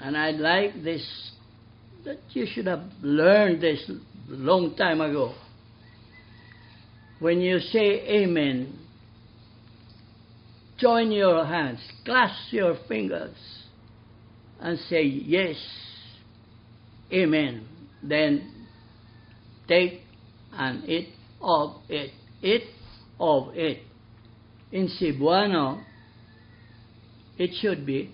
and 0.00 0.16
I'd 0.16 0.36
like 0.36 0.82
this, 0.82 1.32
that 2.04 2.18
you 2.30 2.46
should 2.46 2.66
have 2.66 2.84
learned 3.00 3.62
this 3.62 3.90
long 4.28 4.76
time 4.76 5.00
ago. 5.00 5.34
When 7.20 7.40
you 7.40 7.58
say 7.58 8.06
Amen, 8.22 8.78
join 10.78 11.10
your 11.10 11.44
hands, 11.44 11.80
clasp 12.04 12.52
your 12.52 12.76
fingers, 12.86 13.36
and 14.60 14.78
say 14.90 15.02
Yes, 15.02 15.56
Amen. 17.12 17.66
Then 18.02 18.52
take 19.66 20.02
and 20.52 20.84
eat 20.88 21.08
of 21.40 21.76
it. 21.88 22.10
Eat 22.42 22.64
of 23.18 23.54
it. 23.54 23.82
In 24.72 24.88
Cebuano, 24.88 25.82
it 27.38 27.50
should 27.60 27.86
be 27.86 28.10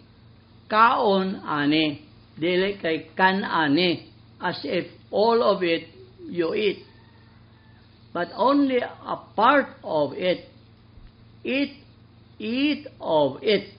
kaon 0.71 1.43
ane, 1.43 2.03
dili 2.39 2.81
kay 2.81 3.11
kan 3.17 3.43
ane, 3.43 4.11
as 4.41 4.61
if 4.65 4.87
all 5.11 5.43
of 5.43 5.63
it 5.63 5.89
you 6.29 6.55
eat. 6.55 6.85
But 8.13 8.29
only 8.37 8.79
a 8.79 9.17
part 9.35 9.75
of 9.83 10.13
it. 10.15 10.47
Eat, 11.43 11.83
eat 12.39 12.87
of 13.01 13.43
it. 13.43 13.75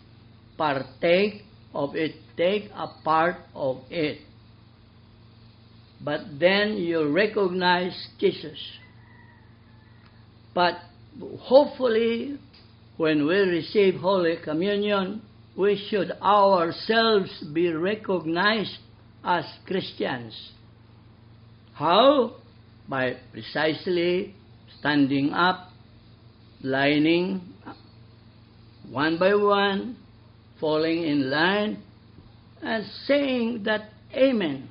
Partake 0.58 1.44
of 1.74 1.96
it. 1.96 2.16
Take 2.36 2.70
a 2.76 2.88
part 3.04 3.38
of 3.56 3.80
it. 3.90 4.20
But 6.06 6.40
then 6.40 6.78
you 6.78 7.12
recognize 7.12 8.10
Jesus. 8.20 8.60
But 10.54 10.76
hopefully, 11.40 12.38
when 12.98 13.26
we 13.26 13.36
receive 13.36 13.96
Holy 13.96 14.36
Communion, 14.44 15.24
we 15.58 15.84
should 15.90 16.12
ourselves 16.22 17.44
be 17.52 17.74
recognized 17.74 18.78
as 19.24 19.46
Christians. 19.66 20.34
How? 21.74 22.36
By 22.88 23.18
precisely 23.34 24.36
standing 24.80 25.32
up, 25.34 25.72
lining 26.62 27.42
one 28.92 29.18
by 29.18 29.34
one, 29.34 29.98
falling 30.60 31.04
in 31.04 31.32
line, 31.32 31.82
and 32.62 32.86
saying 33.08 33.64
that 33.64 33.90
Amen. 34.14 34.70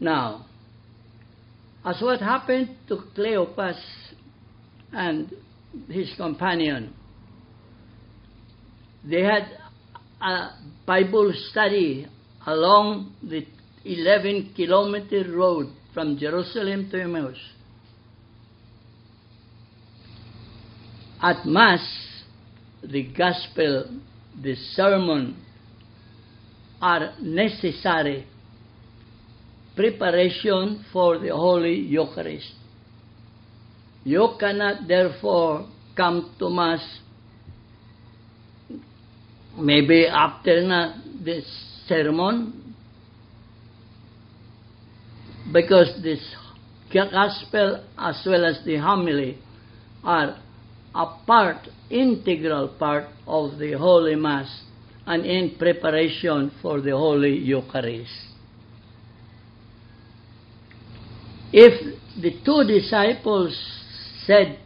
Now, 0.00 0.46
as 1.84 2.00
what 2.00 2.20
happened 2.20 2.76
to 2.88 2.96
Cleopas 3.16 3.78
and 4.92 5.32
his 5.88 6.12
companion, 6.16 6.94
they 9.04 9.22
had 9.22 9.48
a 10.20 10.50
Bible 10.86 11.32
study 11.50 12.06
along 12.46 13.14
the 13.22 13.46
11 13.84 14.54
kilometer 14.56 15.30
road 15.36 15.68
from 15.92 16.16
Jerusalem 16.18 16.90
to 16.90 17.02
Emmaus. 17.02 17.36
At 21.22 21.46
Mass, 21.46 22.22
the 22.82 23.02
Gospel, 23.04 24.00
the 24.42 24.54
sermon 24.74 25.36
are 26.80 27.14
necessary 27.20 28.26
preparation 29.76 30.84
for 30.92 31.18
the 31.18 31.28
Holy 31.28 31.74
Eucharist. 31.74 32.52
You 34.04 34.36
cannot 34.38 34.86
therefore 34.86 35.66
come 35.96 36.34
to 36.38 36.50
Mass 36.50 37.00
maybe 39.56 40.06
after 40.06 40.60
na 40.62 40.94
this 41.24 41.44
sermon 41.86 42.74
because 45.52 46.02
this 46.02 46.20
gospel 46.92 47.84
as 47.98 48.22
well 48.26 48.44
as 48.44 48.60
the 48.64 48.76
homily 48.76 49.38
are 50.02 50.36
a 50.94 51.06
part, 51.26 51.68
integral 51.90 52.68
part 52.68 53.06
of 53.26 53.58
the 53.58 53.72
Holy 53.72 54.14
Mass 54.14 54.62
and 55.06 55.24
in 55.24 55.56
preparation 55.58 56.52
for 56.62 56.80
the 56.80 56.92
Holy 56.92 57.36
Eucharist. 57.36 58.33
If 61.56 61.94
the 62.20 62.32
two 62.44 62.64
disciples 62.66 63.56
said 64.26 64.58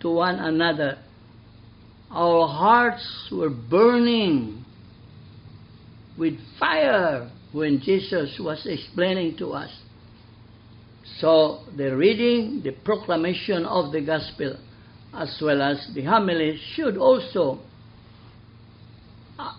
to 0.00 0.10
one 0.10 0.34
another, 0.34 0.98
Our 2.10 2.46
hearts 2.46 3.28
were 3.32 3.48
burning 3.48 4.62
with 6.18 6.34
fire 6.60 7.30
when 7.52 7.80
Jesus 7.80 8.38
was 8.38 8.66
explaining 8.66 9.38
to 9.38 9.52
us. 9.52 9.70
So 11.20 11.60
the 11.74 11.96
reading, 11.96 12.60
the 12.62 12.72
proclamation 12.72 13.64
of 13.64 13.90
the 13.92 14.02
gospel, 14.02 14.58
as 15.14 15.38
well 15.40 15.62
as 15.62 15.88
the 15.94 16.04
homily, 16.04 16.60
should 16.74 16.98
also 16.98 17.60
uh, 19.38 19.54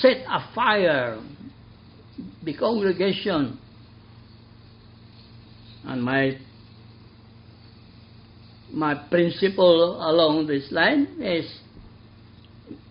set 0.00 0.18
afire 0.28 1.20
the 2.44 2.54
congregation. 2.56 3.58
And 5.84 6.02
my 6.02 6.38
my 8.72 8.94
principle 9.10 9.98
along 10.00 10.46
this 10.46 10.70
line 10.70 11.20
is 11.20 11.60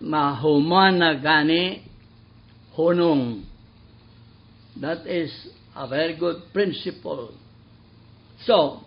mahumana 0.02 1.22
gani 1.22 1.84
honong. 2.76 3.44
That 4.80 5.06
is 5.06 5.48
a 5.74 5.88
very 5.88 6.16
good 6.16 6.52
principle. 6.52 7.34
So, 8.44 8.80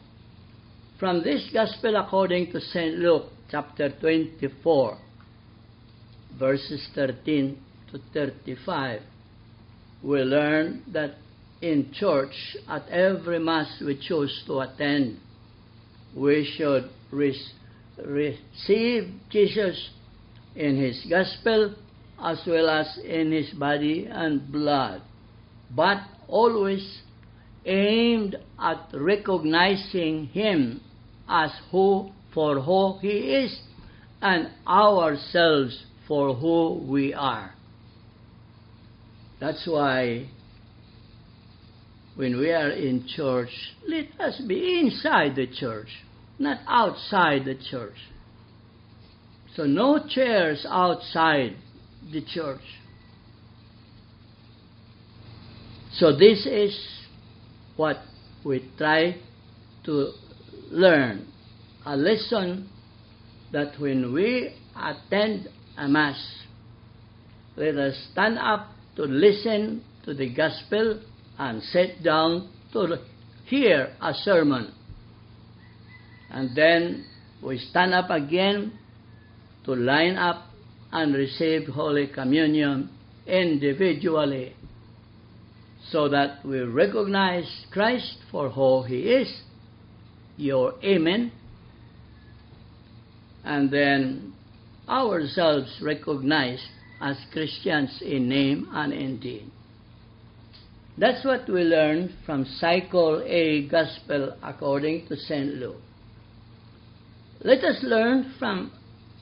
from 1.00 1.24
this 1.24 1.50
Gospel 1.54 1.96
according 1.96 2.52
to 2.52 2.62
St. 2.62 2.96
Luke, 2.96 3.26
chapter 3.50 3.89
24, 3.89 4.98
verses 6.39 6.88
13 6.96 7.58
to 7.92 8.00
35, 8.13 9.02
we 10.04 10.20
learn 10.22 10.84
that 10.92 11.16
in 11.63 11.93
church, 11.93 12.34
at 12.67 12.88
every 12.89 13.39
Mass 13.39 13.82
we 13.84 13.97
choose 13.97 14.43
to 14.47 14.60
attend, 14.60 15.17
we 16.13 16.45
should 16.58 16.89
re- 17.10 17.47
receive 18.06 19.13
Jesus 19.30 19.89
in 20.56 20.76
His 20.76 21.06
Gospel 21.10 21.76
as 22.21 22.41
well 22.45 22.69
as 22.69 22.99
in 23.06 23.32
His 23.32 23.49
body 23.52 24.08
and 24.12 24.52
blood, 24.52 25.02
but 25.73 25.99
always 26.28 27.02
aimed 27.65 28.36
at 28.60 28.89
recognizing 28.93 30.26
Him 30.28 30.82
as 31.30 31.52
who 31.71 32.12
for 32.34 32.60
who 32.60 32.97
He 32.99 33.36
is 33.36 33.58
and 34.21 34.49
ourselves 34.67 35.86
for 36.10 36.36
who 36.36 36.86
we 36.86 37.13
are. 37.13 37.54
That's 39.39 39.65
why 39.65 40.28
when 42.15 42.38
we 42.38 42.52
are 42.52 42.69
in 42.69 43.08
church, 43.08 43.49
let 43.88 44.06
us 44.19 44.41
be 44.47 44.80
inside 44.80 45.36
the 45.36 45.47
church, 45.47 45.88
not 46.38 46.60
outside 46.67 47.45
the 47.45 47.56
church. 47.69 47.95
So, 49.56 49.65
no 49.65 49.99
chairs 50.08 50.65
outside 50.69 51.56
the 52.12 52.21
church. 52.21 52.62
So, 55.93 56.12
this 56.12 56.45
is 56.45 56.78
what 57.76 57.97
we 58.43 58.69
try 58.78 59.17
to 59.86 60.12
learn 60.71 61.28
a 61.86 61.95
lesson 61.95 62.69
that 63.52 63.80
when 63.80 64.13
we 64.13 64.56
attend 64.76 65.49
a 65.78 65.88
Mass, 65.88 66.43
let 67.56 67.76
us 67.78 67.95
stand 68.12 68.39
up 68.39 68.69
to 68.95 69.04
listen 69.04 69.84
to 70.06 70.13
the 70.13 70.34
Gospel 70.34 70.99
and 71.38 71.62
sit 71.63 72.04
down 72.04 72.50
to 72.74 72.98
hear 73.46 73.93
a 74.02 74.13
sermon. 74.13 74.74
And 76.30 76.56
then 76.56 77.06
we 77.41 77.58
stand 77.58 77.93
up 77.93 78.10
again 78.10 78.74
to 79.65 79.76
line 79.76 80.15
up 80.15 80.46
and 80.91 81.13
receive 81.13 81.67
Holy 81.67 82.08
Communion 82.08 82.89
individually 83.26 84.56
so 85.89 86.10
that 86.10 86.46
we 86.46 86.60
recognize 86.60 87.65
Christ 87.72 88.17
for 88.32 88.50
who 88.50 88.84
He 88.84 89.02
is, 89.02 89.41
your 90.38 90.74
Amen, 90.84 91.32
and 93.43 93.69
then 93.69 94.34
ourselves 94.88 95.80
recognized 95.82 96.63
as 97.02 97.17
Christians 97.32 98.02
in 98.02 98.30
name 98.30 98.69
and 98.72 98.93
in 98.93 99.19
deed. 99.19 99.52
That's 100.97 101.25
what 101.25 101.49
we 101.49 101.63
learn 101.63 102.13
from 102.25 102.45
Cycle 102.45 103.23
A 103.25 103.67
Gospel 103.67 104.38
according 104.43 105.08
to 105.08 105.15
St. 105.15 105.56
Luke. 105.56 105.82
Let 107.41 107.63
us 107.63 107.79
learn 107.82 108.36
from 108.38 108.71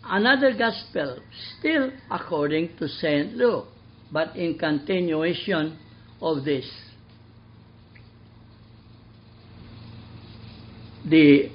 another 0.03 0.53
Gospel, 0.53 1.19
still 1.57 1.91
according 2.09 2.75
to 2.77 2.89
St. 2.89 3.35
Luke, 3.35 3.67
but 4.11 4.35
in 4.35 4.57
continuation 4.57 5.77
of 6.21 6.43
this. 6.43 6.69
The 11.05 11.49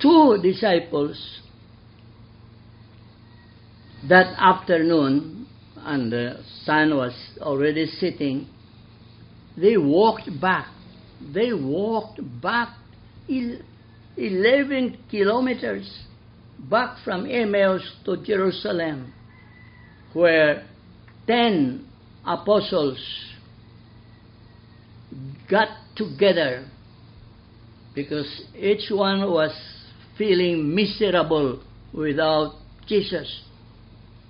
two 0.00 0.38
disciples 0.42 1.40
that 4.08 4.34
afternoon, 4.38 5.46
and 5.76 6.12
the 6.12 6.44
sun 6.64 6.94
was 6.94 7.14
already 7.40 7.86
setting, 7.86 8.48
they 9.56 9.76
walked 9.76 10.28
back. 10.40 10.68
They 11.34 11.52
walked 11.52 12.20
back 12.40 12.76
11 13.28 14.98
kilometers 15.10 16.04
back 16.58 16.98
from 17.04 17.26
Emmaus 17.30 17.82
to 18.04 18.16
Jerusalem, 18.24 19.12
where 20.12 20.66
10 21.26 21.86
apostles 22.24 22.98
got 25.50 25.68
together 25.96 26.66
because 27.94 28.44
each 28.56 28.90
one 28.90 29.30
was 29.30 29.52
feeling 30.16 30.74
miserable 30.74 31.62
without 31.92 32.54
Jesus. 32.86 33.42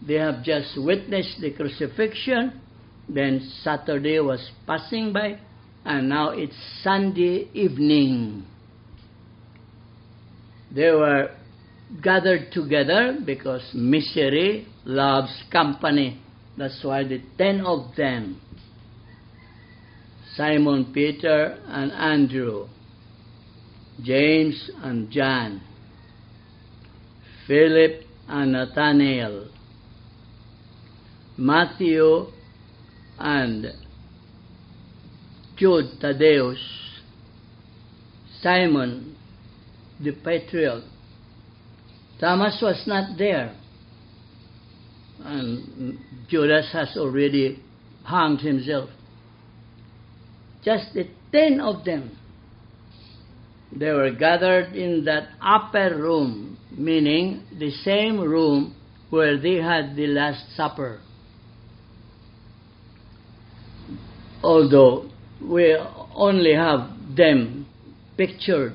They 0.07 0.15
have 0.15 0.43
just 0.43 0.73
witnessed 0.77 1.41
the 1.41 1.53
crucifixion, 1.53 2.61
then 3.09 3.41
Saturday 3.63 4.21
was 4.21 4.51
passing 4.67 5.13
by, 5.13 5.39
and 5.85 6.09
now 6.09 6.31
it's 6.31 6.57
Sunday 6.83 7.49
evening. 7.53 8.47
They 10.75 10.91
were 10.91 11.31
gathered 12.03 12.53
together 12.53 13.19
because 13.25 13.63
misery 13.75 14.67
loves 14.85 15.43
company. 15.51 16.21
That's 16.57 16.83
why 16.83 17.05
the 17.05 17.21
ten 17.37 17.61
of 17.63 17.95
them 17.97 18.41
Simon 20.35 20.93
Peter 20.95 21.59
and 21.67 21.93
Andrew, 21.93 22.67
James 24.03 24.71
and 24.83 25.11
John, 25.11 25.61
Philip 27.47 28.05
and 28.29 28.53
Nathanael, 28.53 29.49
Matthew 31.37 32.32
and 33.23 33.67
Jude 35.57 36.01
Thaddeus, 36.01 36.59
Simon 38.43 39.17
the 40.01 40.11
patriot. 40.11 40.83
Thomas 42.19 42.59
was 42.61 42.83
not 42.87 43.17
there. 43.17 43.55
And 45.25 45.99
Judas 46.29 46.69
has 46.73 46.97
already 46.97 47.63
hanged 48.05 48.41
himself. 48.41 48.91
Just 50.65 50.93
the 50.95 51.09
ten 51.31 51.61
of 51.61 51.85
them. 51.85 52.19
They 53.71 53.93
were 53.93 54.11
gathered 54.11 54.75
in 54.75 55.05
that 55.05 55.29
upper 55.41 55.97
room, 55.97 56.59
meaning 56.77 57.45
the 57.57 57.71
same 57.71 58.19
room 58.19 58.75
where 59.11 59.39
they 59.39 59.57
had 59.57 59.95
the 59.95 60.09
Last 60.09 60.57
Supper. 60.57 61.01
Although 64.43 65.11
we 65.41 65.77
only 66.15 66.55
have 66.55 66.91
them 67.17 67.67
pictured, 68.17 68.75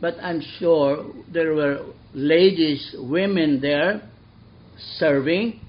but 0.00 0.16
I'm 0.22 0.40
sure 0.58 1.12
there 1.32 1.54
were 1.54 1.86
ladies, 2.14 2.94
women 2.98 3.60
there 3.60 4.02
serving, 4.98 5.60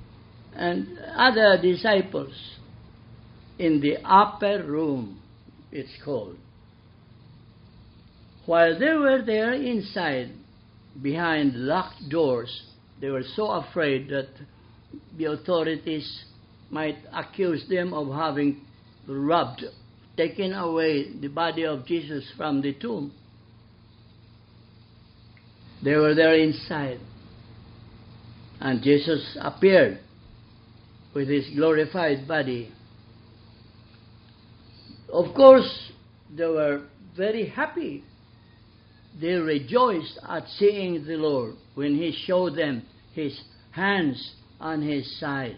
and 0.55 0.87
other 1.15 1.59
disciples 1.61 2.33
in 3.57 3.81
the 3.81 3.97
upper 4.03 4.63
room, 4.63 5.19
it's 5.71 5.91
called. 6.03 6.37
While 8.45 8.79
they 8.79 8.93
were 8.93 9.21
there 9.23 9.53
inside, 9.53 10.31
behind 11.01 11.53
locked 11.55 12.09
doors, 12.09 12.63
they 12.99 13.09
were 13.09 13.23
so 13.35 13.51
afraid 13.51 14.09
that 14.09 14.29
the 15.17 15.25
authorities 15.25 16.23
might 16.71 16.97
accuse 17.13 17.67
them 17.69 17.93
of 17.93 18.07
having 18.07 18.61
robbed, 19.09 19.63
taken 20.15 20.53
away 20.53 21.11
the 21.19 21.27
body 21.27 21.65
of 21.65 21.85
Jesus 21.85 22.23
from 22.37 22.61
the 22.61 22.73
tomb. 22.73 23.11
They 25.83 25.95
were 25.95 26.13
there 26.13 26.35
inside. 26.35 26.99
And 28.59 28.83
Jesus 28.83 29.37
appeared 29.41 29.99
with 31.13 31.29
his 31.29 31.49
glorified 31.55 32.27
body. 32.27 32.71
Of 35.11 35.33
course, 35.33 35.91
they 36.35 36.45
were 36.45 36.83
very 37.17 37.47
happy. 37.47 38.03
They 39.19 39.33
rejoiced 39.33 40.19
at 40.27 40.47
seeing 40.57 41.05
the 41.05 41.15
Lord 41.15 41.55
when 41.75 41.95
he 41.95 42.15
showed 42.25 42.55
them 42.55 42.83
his 43.13 43.39
hands 43.71 44.33
on 44.59 44.81
his 44.81 45.19
side. 45.19 45.57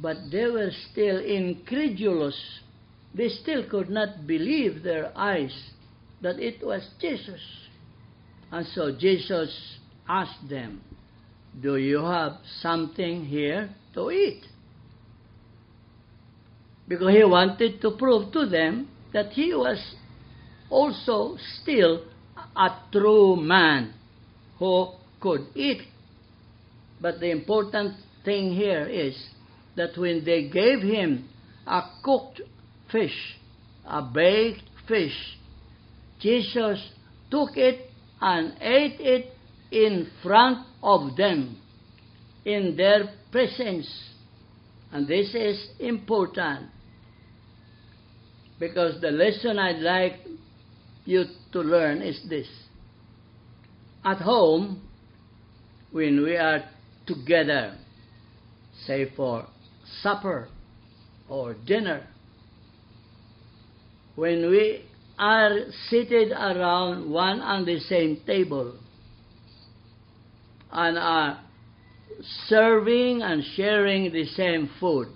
But 0.00 0.16
they 0.30 0.46
were 0.46 0.70
still 0.90 1.18
incredulous. 1.18 2.38
They 3.14 3.28
still 3.28 3.68
could 3.68 3.90
not 3.90 4.26
believe 4.26 4.82
their 4.82 5.12
eyes 5.16 5.70
that 6.22 6.38
it 6.38 6.64
was 6.64 6.88
Jesus. 7.00 7.40
And 8.50 8.66
so 8.66 8.96
Jesus 8.96 9.78
asked 10.08 10.48
them, 10.48 10.80
Do 11.60 11.76
you 11.76 11.98
have 11.98 12.32
something 12.60 13.24
here 13.24 13.70
to 13.94 14.10
eat? 14.10 14.42
Because 16.88 17.14
he 17.14 17.24
wanted 17.24 17.80
to 17.82 17.92
prove 17.92 18.32
to 18.32 18.46
them 18.46 18.88
that 19.12 19.32
he 19.32 19.54
was 19.54 19.94
also 20.70 21.36
still 21.60 22.02
a 22.56 22.68
true 22.90 23.36
man 23.36 23.94
who 24.58 24.88
could 25.20 25.46
eat. 25.54 25.82
But 27.00 27.20
the 27.20 27.30
important 27.30 27.94
thing 28.24 28.54
here 28.54 28.86
is 28.86 29.16
that 29.76 29.96
when 29.96 30.24
they 30.24 30.48
gave 30.48 30.80
him 30.80 31.28
a 31.66 31.82
cooked 32.04 32.40
fish, 32.90 33.36
a 33.86 34.02
baked 34.02 34.62
fish, 34.86 35.36
Jesus 36.20 36.90
took 37.30 37.56
it 37.56 37.90
and 38.20 38.54
ate 38.60 39.00
it 39.00 39.32
in 39.70 40.08
front 40.22 40.66
of 40.82 41.16
them, 41.16 41.60
in 42.44 42.76
their 42.76 43.10
presence. 43.30 43.88
And 44.92 45.08
this 45.08 45.34
is 45.34 45.68
important. 45.80 46.68
because 48.62 49.00
the 49.00 49.10
lesson 49.10 49.58
I'd 49.58 49.80
like 49.80 50.20
you 51.04 51.24
to 51.50 51.60
learn 51.62 52.00
is 52.00 52.24
this. 52.30 52.46
At 54.04 54.18
home, 54.18 54.88
when 55.90 56.22
we 56.22 56.36
are 56.36 56.62
together, 57.04 57.76
say 58.86 59.10
for 59.16 59.48
supper 60.00 60.48
or 61.28 61.54
dinner, 61.54 62.06
when 64.14 64.50
we 64.50 64.84
are 65.18 65.50
seated 65.88 66.32
around 66.32 67.10
one 67.10 67.40
and 67.40 67.66
the 67.66 67.78
same 67.80 68.20
table 68.26 68.74
and 70.70 70.98
are 70.98 71.40
serving 72.46 73.22
and 73.22 73.42
sharing 73.56 74.12
the 74.12 74.26
same 74.26 74.70
food, 74.80 75.08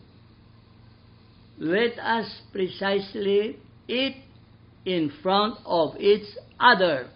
let 1.58 1.98
us 1.98 2.26
precisely 2.52 3.58
eat 3.88 4.16
in 4.84 5.10
front 5.22 5.58
of 5.64 5.96
each 5.98 6.26
other, 6.60 7.08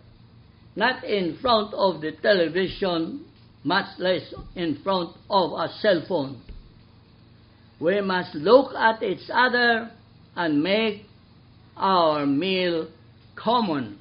not 0.77 1.05
in 1.05 1.39
front 1.41 1.73
of 1.75 2.01
the 2.01 2.13
television, 2.23 3.25
much 3.65 3.99
less 3.99 4.23
in 4.57 4.79
front 4.83 5.17
of 5.29 5.53
a 5.53 5.69
cell 5.81 6.03
phone. 6.09 6.41
We 7.81 8.01
must 8.03 8.35
look 8.35 8.75
at 8.75 9.03
each 9.03 9.31
other 9.33 9.91
and 10.37 10.63
make 10.63 11.07
our 11.77 12.27
meal 12.27 12.89
common, 13.37 13.99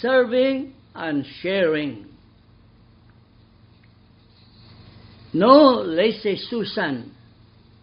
serving 0.00 0.72
and 0.94 1.26
sharing. 1.40 2.06
No 5.34 5.82
lazy 5.82 6.36
Susan, 6.36 7.12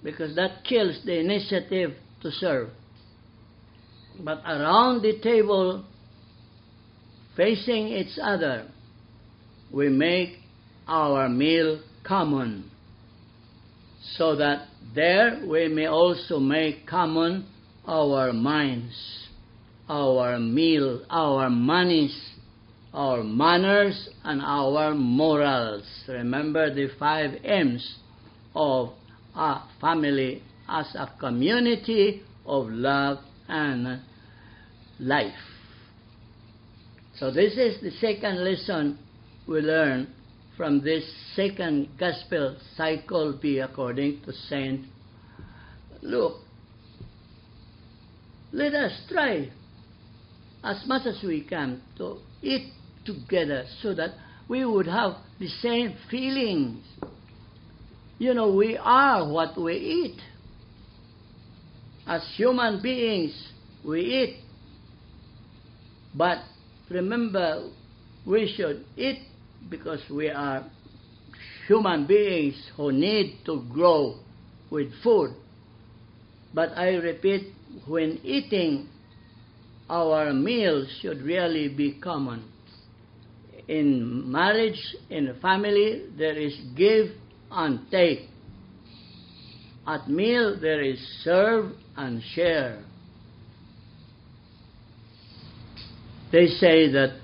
because 0.03 0.35
that 0.35 0.63
kills 0.63 0.99
the 1.05 1.19
initiative 1.19 1.93
to 2.21 2.31
serve. 2.31 2.69
But 4.19 4.41
around 4.45 5.01
the 5.01 5.19
table, 5.19 5.85
facing 7.37 7.87
each 7.89 8.17
other, 8.21 8.67
we 9.71 9.89
make 9.89 10.37
our 10.87 11.29
meal 11.29 11.79
common, 12.03 12.69
so 14.17 14.35
that 14.35 14.67
there 14.95 15.41
we 15.45 15.67
may 15.67 15.87
also 15.87 16.39
make 16.39 16.87
common 16.87 17.45
our 17.87 18.33
minds, 18.33 19.27
our 19.87 20.39
meal, 20.39 21.03
our 21.09 21.49
monies, 21.49 22.17
our 22.93 23.23
manners, 23.23 24.09
and 24.23 24.41
our 24.41 24.93
morals. 24.93 25.83
Remember 26.07 26.73
the 26.73 26.89
five 26.97 27.31
M's 27.43 27.97
of 28.55 28.89
a 29.35 29.61
family 29.79 30.41
as 30.67 30.93
a 30.95 31.09
community 31.19 32.23
of 32.45 32.67
love 32.69 33.19
and 33.47 34.01
life. 34.99 35.33
So 37.17 37.31
this 37.31 37.53
is 37.53 37.81
the 37.81 37.91
second 37.99 38.43
lesson 38.43 38.97
we 39.47 39.61
learn 39.61 40.13
from 40.59 40.81
this 40.83 41.05
second 41.37 41.87
gospel 41.97 42.57
cycle 42.75 43.39
B 43.41 43.59
according 43.59 44.19
to 44.25 44.33
Saint 44.33 44.85
Luke. 46.01 46.35
Let 48.51 48.73
us 48.73 48.91
try 49.09 49.49
as 50.61 50.83
much 50.85 51.07
as 51.07 51.23
we 51.23 51.45
can 51.45 51.81
to 51.97 52.17
eat 52.41 52.73
together 53.05 53.63
so 53.81 53.95
that 53.95 54.09
we 54.49 54.65
would 54.65 54.87
have 54.87 55.13
the 55.39 55.47
same 55.47 55.95
feelings. 56.11 56.83
You 58.17 58.33
know, 58.33 58.53
we 58.53 58.77
are 58.77 59.31
what 59.31 59.57
we 59.57 59.75
eat. 59.75 60.19
As 62.05 62.21
human 62.35 62.81
beings, 62.81 63.31
we 63.85 64.01
eat. 64.01 64.39
But 66.13 66.39
remember, 66.89 67.69
we 68.25 68.53
should 68.57 68.83
eat 68.97 69.28
because 69.69 70.01
we 70.09 70.29
are 70.29 70.65
human 71.67 72.07
beings 72.07 72.55
who 72.75 72.91
need 72.91 73.39
to 73.45 73.63
grow 73.71 74.15
with 74.69 74.91
food. 75.03 75.35
But 76.53 76.69
I 76.77 76.95
repeat, 76.95 77.53
when 77.87 78.19
eating, 78.23 78.87
our 79.89 80.33
meals 80.33 80.87
should 81.01 81.21
really 81.21 81.67
be 81.67 81.99
common. 81.99 82.43
In 83.67 84.31
marriage, 84.31 84.81
in 85.09 85.35
family, 85.41 86.05
there 86.17 86.37
is 86.37 86.59
give 86.75 87.07
and 87.51 87.79
take. 87.91 88.21
At 89.85 90.09
meal, 90.09 90.59
there 90.59 90.81
is 90.81 90.99
serve 91.23 91.71
and 91.95 92.21
share. 92.33 92.83
They 96.31 96.47
say 96.47 96.91
that 96.91 97.19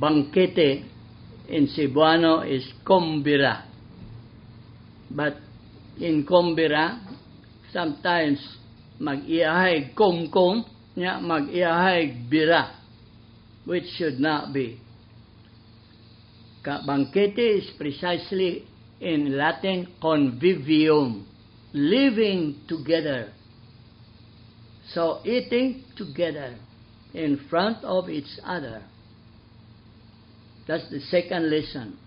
banquete 0.00 0.84
in 1.48 1.68
Cebuano 1.68 2.42
is 2.48 2.64
combira. 2.84 3.64
But 5.10 5.36
in 6.00 6.24
combira, 6.26 6.98
sometimes 7.72 8.38
mag-iahig 9.00 9.94
kum-kum, 9.94 10.64
nya 10.96 11.20
mag-iahig 11.20 12.30
bira, 12.30 12.70
which 13.64 13.84
should 13.96 14.18
not 14.20 14.52
be. 14.52 14.80
Banquete 16.64 17.58
is 17.58 17.70
precisely 17.76 18.64
in 19.00 19.36
Latin 19.36 19.88
convivium, 20.00 21.24
living 21.72 22.60
together. 22.68 23.32
So 24.94 25.20
eating 25.24 25.84
together 25.96 26.56
in 27.14 27.40
front 27.50 27.82
of 27.84 28.08
each 28.08 28.38
other. 28.44 28.82
That's 30.72 30.88
the 30.88 31.00
second 31.00 31.50
lesson. 31.50 31.98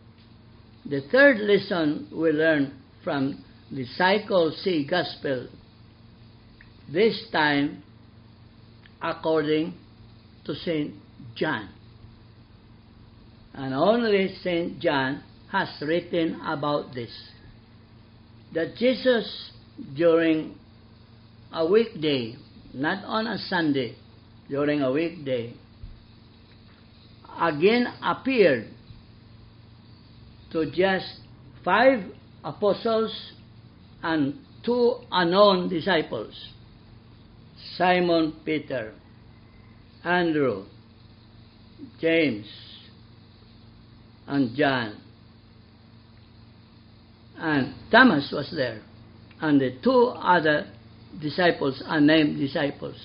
The 0.89 1.01
third 1.11 1.37
lesson 1.37 2.07
we 2.11 2.31
learn 2.31 2.73
from 3.03 3.45
the 3.71 3.85
Cycle 3.95 4.51
C 4.63 4.87
Gospel, 4.89 5.49
this 6.91 7.27
time 7.31 7.83
according 9.03 9.75
to 10.45 10.55
St. 10.55 10.95
John. 11.35 11.69
And 13.53 13.75
only 13.75 14.35
St. 14.41 14.79
John 14.79 15.21
has 15.51 15.69
written 15.81 16.41
about 16.43 16.95
this. 16.95 17.11
That 18.55 18.77
Jesus, 18.77 19.51
during 19.95 20.55
a 21.53 21.67
weekday, 21.67 22.35
not 22.73 23.05
on 23.05 23.27
a 23.27 23.37
Sunday, 23.37 23.95
during 24.49 24.81
a 24.81 24.91
weekday, 24.91 25.53
again 27.39 27.87
appeared 28.03 28.67
to 30.51 30.71
just 30.71 31.19
five 31.63 32.03
apostles 32.43 33.33
and 34.03 34.35
two 34.63 34.95
unknown 35.11 35.69
disciples 35.69 36.33
Simon 37.77 38.33
Peter, 38.45 38.93
Andrew, 40.03 40.65
James, 41.99 42.45
and 44.27 44.55
John. 44.55 45.01
And 47.37 47.73
Thomas 47.91 48.31
was 48.31 48.51
there. 48.55 48.81
And 49.41 49.59
the 49.59 49.77
two 49.83 50.07
other 50.07 50.67
disciples 51.21 51.81
unnamed 51.85 52.37
disciples. 52.37 52.95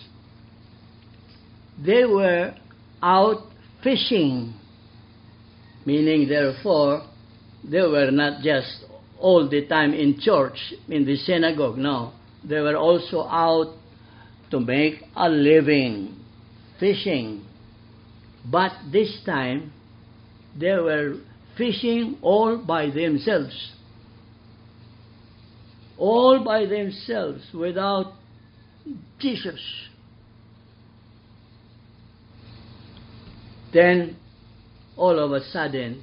They 1.84 2.04
were 2.04 2.54
out 3.02 3.49
fishing, 3.82 4.54
meaning, 5.84 6.28
therefore, 6.28 7.06
they 7.68 7.82
were 7.82 8.10
not 8.10 8.42
just 8.42 8.84
all 9.18 9.48
the 9.48 9.66
time 9.66 9.92
in 9.92 10.18
church, 10.20 10.58
in 10.88 11.04
the 11.04 11.16
synagogue, 11.16 11.76
no. 11.76 12.12
They 12.42 12.60
were 12.60 12.76
also 12.76 13.22
out 13.22 13.76
to 14.50 14.60
make 14.60 15.02
a 15.14 15.28
living 15.28 16.16
fishing. 16.78 17.44
But 18.50 18.72
this 18.90 19.20
time, 19.26 19.72
they 20.58 20.72
were 20.72 21.16
fishing 21.56 22.18
all 22.22 22.56
by 22.56 22.90
themselves. 22.90 23.72
All 25.98 26.42
by 26.42 26.64
themselves 26.64 27.42
without 27.52 28.14
Jesus. 29.18 29.60
Then, 33.72 34.16
all 34.96 35.18
of 35.18 35.32
a 35.32 35.44
sudden, 35.50 36.02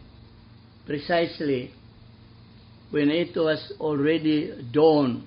precisely 0.86 1.71
when 2.91 3.10
it 3.10 3.36
was 3.36 3.73
already 3.80 4.69
dawn, 4.71 5.23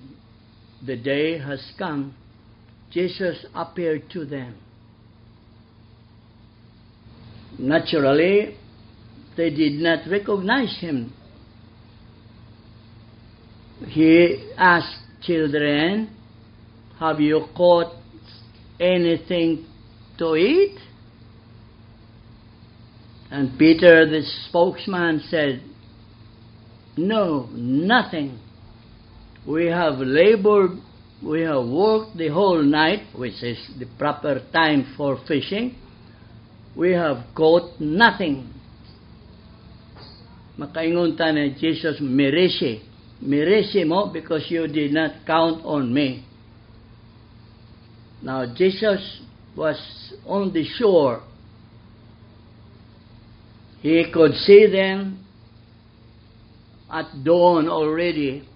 the 0.84 0.96
day 0.96 1.38
has 1.38 1.60
come, 1.78 2.14
Jesus 2.90 3.44
appeared 3.54 4.08
to 4.10 4.24
them. 4.24 4.56
Naturally, 7.58 8.56
they 9.36 9.50
did 9.50 9.74
not 9.74 10.08
recognize 10.10 10.78
him. 10.80 11.12
He 13.86 14.52
asked 14.56 14.96
children, 15.22 16.16
Have 16.98 17.20
you 17.20 17.46
caught 17.54 17.94
anything 18.78 19.66
to 20.18 20.36
eat? 20.36 20.78
And 23.30 23.58
Peter, 23.58 24.06
the 24.06 24.22
spokesman, 24.48 25.22
said, 25.28 25.62
No, 26.96 27.48
nothing. 27.52 28.38
We 29.46 29.66
have 29.66 29.98
labored, 29.98 30.72
we 31.22 31.42
have 31.42 31.64
worked 31.66 32.16
the 32.16 32.28
whole 32.28 32.62
night, 32.62 33.06
which 33.16 33.42
is 33.42 33.58
the 33.78 33.86
proper 33.98 34.42
time 34.52 34.94
for 34.96 35.18
fishing. 35.28 35.76
We 36.76 36.92
have 36.92 37.24
caught 37.34 37.80
nothing. 37.80 38.52
Makaingon 40.58 41.16
ta 41.16 41.32
Jesus, 41.58 42.00
Merisi. 42.00 42.82
Merisi 43.24 43.86
mo 43.86 44.10
because 44.12 44.46
you 44.50 44.66
did 44.66 44.92
not 44.92 45.26
count 45.26 45.64
on 45.64 45.92
me. 45.92 46.24
Now 48.22 48.54
Jesus 48.54 49.20
was 49.56 49.78
on 50.26 50.52
the 50.52 50.64
shore. 50.64 51.22
He 53.80 54.10
could 54.12 54.34
see 54.34 54.66
them 54.66 55.24
at 56.90 57.06
dawn 57.24 57.68
already. 57.68 58.46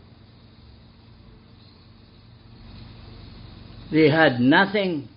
They 3.91 4.11
had 4.11 4.41
nothing. 4.41 5.09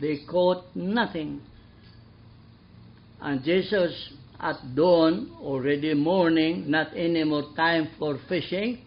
They 0.00 0.20
caught 0.28 0.64
nothing. 0.74 1.40
And 3.20 3.44
Jesus 3.44 4.12
at 4.42 4.74
dawn, 4.74 5.30
already 5.40 5.94
morning, 5.94 6.68
not 6.68 6.88
any 6.96 7.22
more 7.22 7.44
time 7.54 7.90
for 7.96 8.18
fishing, 8.28 8.78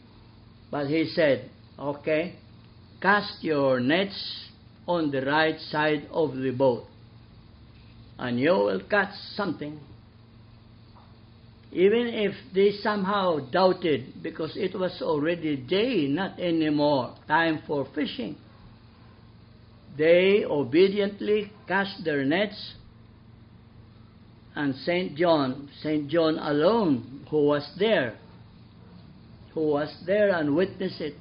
but 0.70 0.88
he 0.88 1.06
said, 1.16 1.50
okay, 1.80 2.36
cast 3.02 3.42
your 3.42 3.80
nets 3.80 4.50
on 4.86 5.12
the 5.12 5.22
right 5.22 5.58
side 5.72 6.08
of 6.12 6.36
the 6.36 6.52
boat, 6.52 6.84
and 8.18 8.40
you 8.40 8.52
will 8.52 8.82
catch 8.90 9.14
something. 9.36 9.80
Even 11.72 12.08
if 12.08 12.34
they 12.54 12.72
somehow 12.82 13.40
doubted, 13.52 14.24
because 14.24 14.56
it 14.56 14.78
was 14.78 15.02
already 15.02 15.58
day, 15.58 16.08
not 16.08 16.40
anymore 16.40 17.16
time 17.28 17.62
for 17.68 17.86
fishing, 17.94 18.38
they 19.98 20.46
obediently 20.46 21.52
cast 21.68 22.04
their 22.04 22.24
nets 22.24 22.74
and 24.56 24.74
St. 24.76 25.18
John, 25.18 25.70
St. 25.82 26.10
John 26.10 26.40
alone, 26.40 27.26
who 27.30 27.46
was 27.46 27.70
there, 27.78 28.18
who 29.54 29.68
was 29.68 29.94
there 30.06 30.30
and 30.34 30.56
witnessed 30.56 31.02
it, 31.02 31.16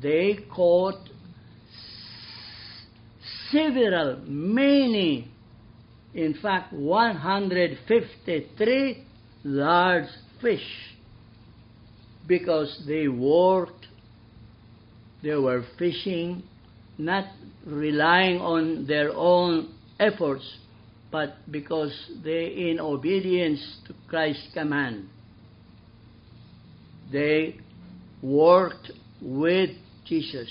they 0.00 0.38
caught 0.54 0.98
several, 3.50 4.20
many, 4.26 5.30
in 6.14 6.34
fact, 6.40 6.72
153 6.72 9.04
large 9.44 10.08
fish 10.40 10.66
because 12.26 12.82
they 12.86 13.08
worked, 13.08 13.86
they 15.22 15.34
were 15.34 15.64
fishing, 15.78 16.42
not 16.98 17.26
relying 17.66 18.40
on 18.40 18.86
their 18.86 19.10
own 19.14 19.74
efforts, 19.98 20.58
but 21.10 21.36
because 21.50 21.92
they, 22.22 22.70
in 22.70 22.78
obedience 22.80 23.60
to 23.86 23.94
Christ's 24.08 24.48
command, 24.52 25.08
they 27.10 27.56
worked 28.22 28.90
with 29.22 29.70
Jesus. 30.04 30.50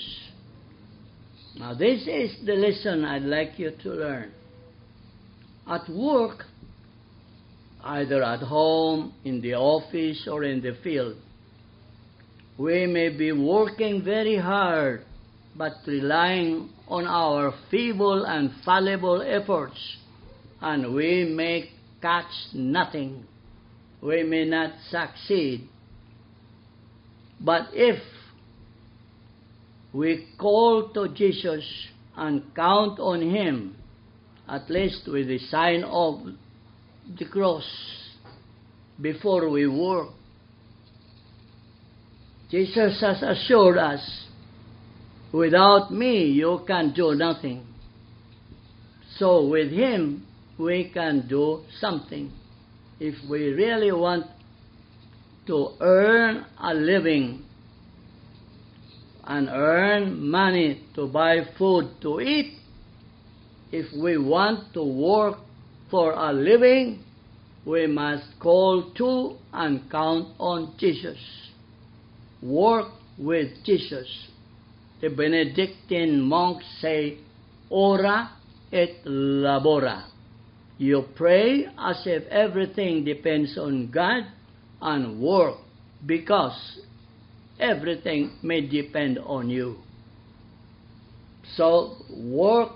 Now, 1.56 1.74
this 1.74 2.02
is 2.06 2.44
the 2.44 2.54
lesson 2.54 3.04
I'd 3.04 3.22
like 3.22 3.58
you 3.58 3.70
to 3.82 3.90
learn. 3.90 4.32
At 5.68 5.88
work, 5.88 6.44
either 7.84 8.22
at 8.22 8.40
home, 8.40 9.14
in 9.24 9.40
the 9.40 9.54
office, 9.54 10.26
or 10.30 10.44
in 10.44 10.60
the 10.60 10.76
field, 10.82 11.16
we 12.56 12.86
may 12.86 13.10
be 13.10 13.32
working 13.32 14.02
very 14.02 14.36
hard, 14.36 15.04
but 15.56 15.72
relying 15.86 16.70
on 16.88 17.06
our 17.06 17.54
feeble 17.70 18.24
and 18.24 18.50
fallible 18.64 19.22
efforts 19.22 19.78
and 20.60 20.94
we 20.94 21.24
may 21.24 21.70
catch 22.00 22.30
nothing. 22.52 23.24
We 24.00 24.22
may 24.22 24.44
not 24.44 24.72
succeed. 24.90 25.68
But 27.40 27.68
if 27.72 28.00
we 29.92 30.28
call 30.38 30.90
to 30.94 31.08
Jesus 31.14 31.64
and 32.16 32.42
count 32.54 32.98
on 32.98 33.22
Him, 33.22 33.76
at 34.48 34.70
least 34.70 35.06
with 35.06 35.28
the 35.28 35.38
sign 35.38 35.84
of 35.84 36.20
the 37.18 37.24
cross 37.26 37.64
before 39.00 39.48
we 39.48 39.66
work, 39.66 40.08
Jesus 42.50 43.00
has 43.00 43.22
assured 43.22 43.76
us, 43.76 44.26
without 45.32 45.92
me 45.92 46.24
you 46.24 46.60
can 46.66 46.94
do 46.94 47.14
nothing. 47.14 47.66
So 49.18 49.46
with 49.46 49.70
Him, 49.70 50.26
we 50.58 50.90
can 50.92 51.28
do 51.28 51.62
something. 51.78 52.32
If 52.98 53.14
we 53.28 53.50
really 53.50 53.92
want 53.92 54.26
to 55.46 55.74
earn 55.80 56.46
a 56.60 56.74
living 56.74 57.44
and 59.24 59.48
earn 59.48 60.28
money 60.28 60.84
to 60.94 61.06
buy 61.06 61.40
food 61.58 61.90
to 62.02 62.20
eat, 62.20 62.57
if 63.72 63.86
we 63.96 64.18
want 64.18 64.72
to 64.74 64.82
work 64.82 65.38
for 65.90 66.12
a 66.12 66.32
living, 66.32 67.04
we 67.64 67.86
must 67.86 68.24
call 68.40 68.90
to 68.96 69.36
and 69.52 69.90
count 69.90 70.28
on 70.38 70.74
Jesus. 70.78 71.18
Work 72.42 72.88
with 73.18 73.48
Jesus. 73.64 74.06
The 75.00 75.08
Benedictine 75.08 76.20
monks 76.20 76.64
say, 76.80 77.18
ora 77.70 78.30
et 78.72 79.04
labora. 79.04 80.04
You 80.78 81.04
pray 81.16 81.66
as 81.78 82.02
if 82.06 82.26
everything 82.28 83.04
depends 83.04 83.58
on 83.58 83.90
God 83.90 84.24
and 84.80 85.20
work 85.20 85.56
because 86.06 86.80
everything 87.58 88.32
may 88.42 88.66
depend 88.66 89.18
on 89.18 89.50
you. 89.50 89.76
So 91.56 91.96
work 92.16 92.70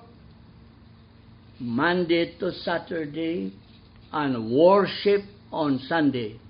Monday 1.62 2.35
to 2.40 2.51
Saturday 2.53 3.53
and 4.12 4.51
worship 4.51 5.22
on 5.53 5.79
Sunday. 5.88 6.40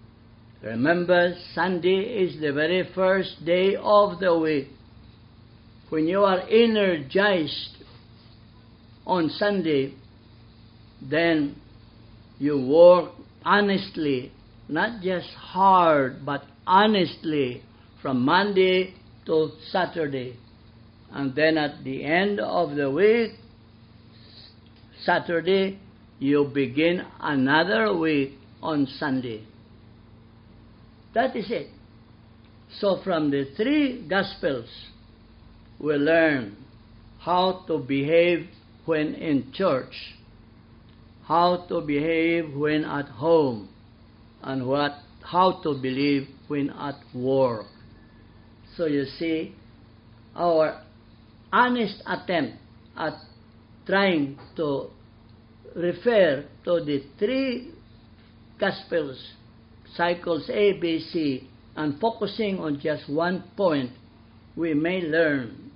Remember, 0.62 1.34
Sunday 1.54 2.24
is 2.24 2.40
the 2.40 2.52
very 2.52 2.88
first 2.94 3.44
day 3.44 3.76
of 3.76 4.20
the 4.20 4.38
week. 4.38 4.68
When 5.90 6.06
you 6.06 6.20
are 6.20 6.40
energized 6.48 7.84
on 9.06 9.28
Sunday, 9.28 9.94
then 11.02 11.56
you 12.38 12.66
work 12.66 13.10
honestly, 13.44 14.32
not 14.68 15.02
just 15.02 15.28
hard, 15.34 16.24
but 16.24 16.42
honestly 16.66 17.62
from 18.00 18.24
Monday 18.24 18.94
to 19.26 19.50
Saturday. 19.70 20.38
And 21.10 21.34
then 21.34 21.58
at 21.58 21.84
the 21.84 22.02
end 22.02 22.40
of 22.40 22.76
the 22.76 22.90
week, 22.90 23.32
Saturday, 25.04 25.78
you 26.18 26.50
begin 26.52 27.04
another 27.20 27.96
week 27.96 28.32
on 28.62 28.86
Sunday. 28.98 29.44
That 31.14 31.36
is 31.36 31.50
it. 31.50 31.68
So 32.78 33.02
from 33.02 33.30
the 33.30 33.52
three 33.56 34.06
Gospels, 34.08 34.68
we 35.78 35.94
learn 35.94 36.56
how 37.20 37.64
to 37.66 37.78
behave 37.78 38.48
when 38.86 39.14
in 39.14 39.52
church 39.52 40.14
how 41.24 41.64
to 41.68 41.80
behave 41.80 42.54
when 42.54 42.84
at 42.84 43.06
home, 43.06 43.68
and 44.42 44.66
what 44.66 44.92
how 45.24 45.62
to 45.62 45.74
believe 45.80 46.28
when 46.48 46.68
at 46.70 46.96
work. 47.14 47.66
So 48.76 48.86
you 48.86 49.04
see, 49.18 49.54
our 50.34 50.82
honest 51.52 52.02
attempt 52.06 52.56
at 52.96 53.14
trying 53.86 54.38
to 54.56 54.88
refer 55.74 56.44
to 56.64 56.84
the 56.84 57.02
three 57.18 57.72
Gospels, 58.62 59.18
cycles 59.96 60.48
A, 60.48 60.78
B, 60.78 61.00
C, 61.00 61.48
and 61.74 61.98
focusing 61.98 62.60
on 62.60 62.78
just 62.80 63.10
one 63.10 63.42
point, 63.56 63.90
we 64.54 64.72
may 64.72 65.00
learn 65.00 65.72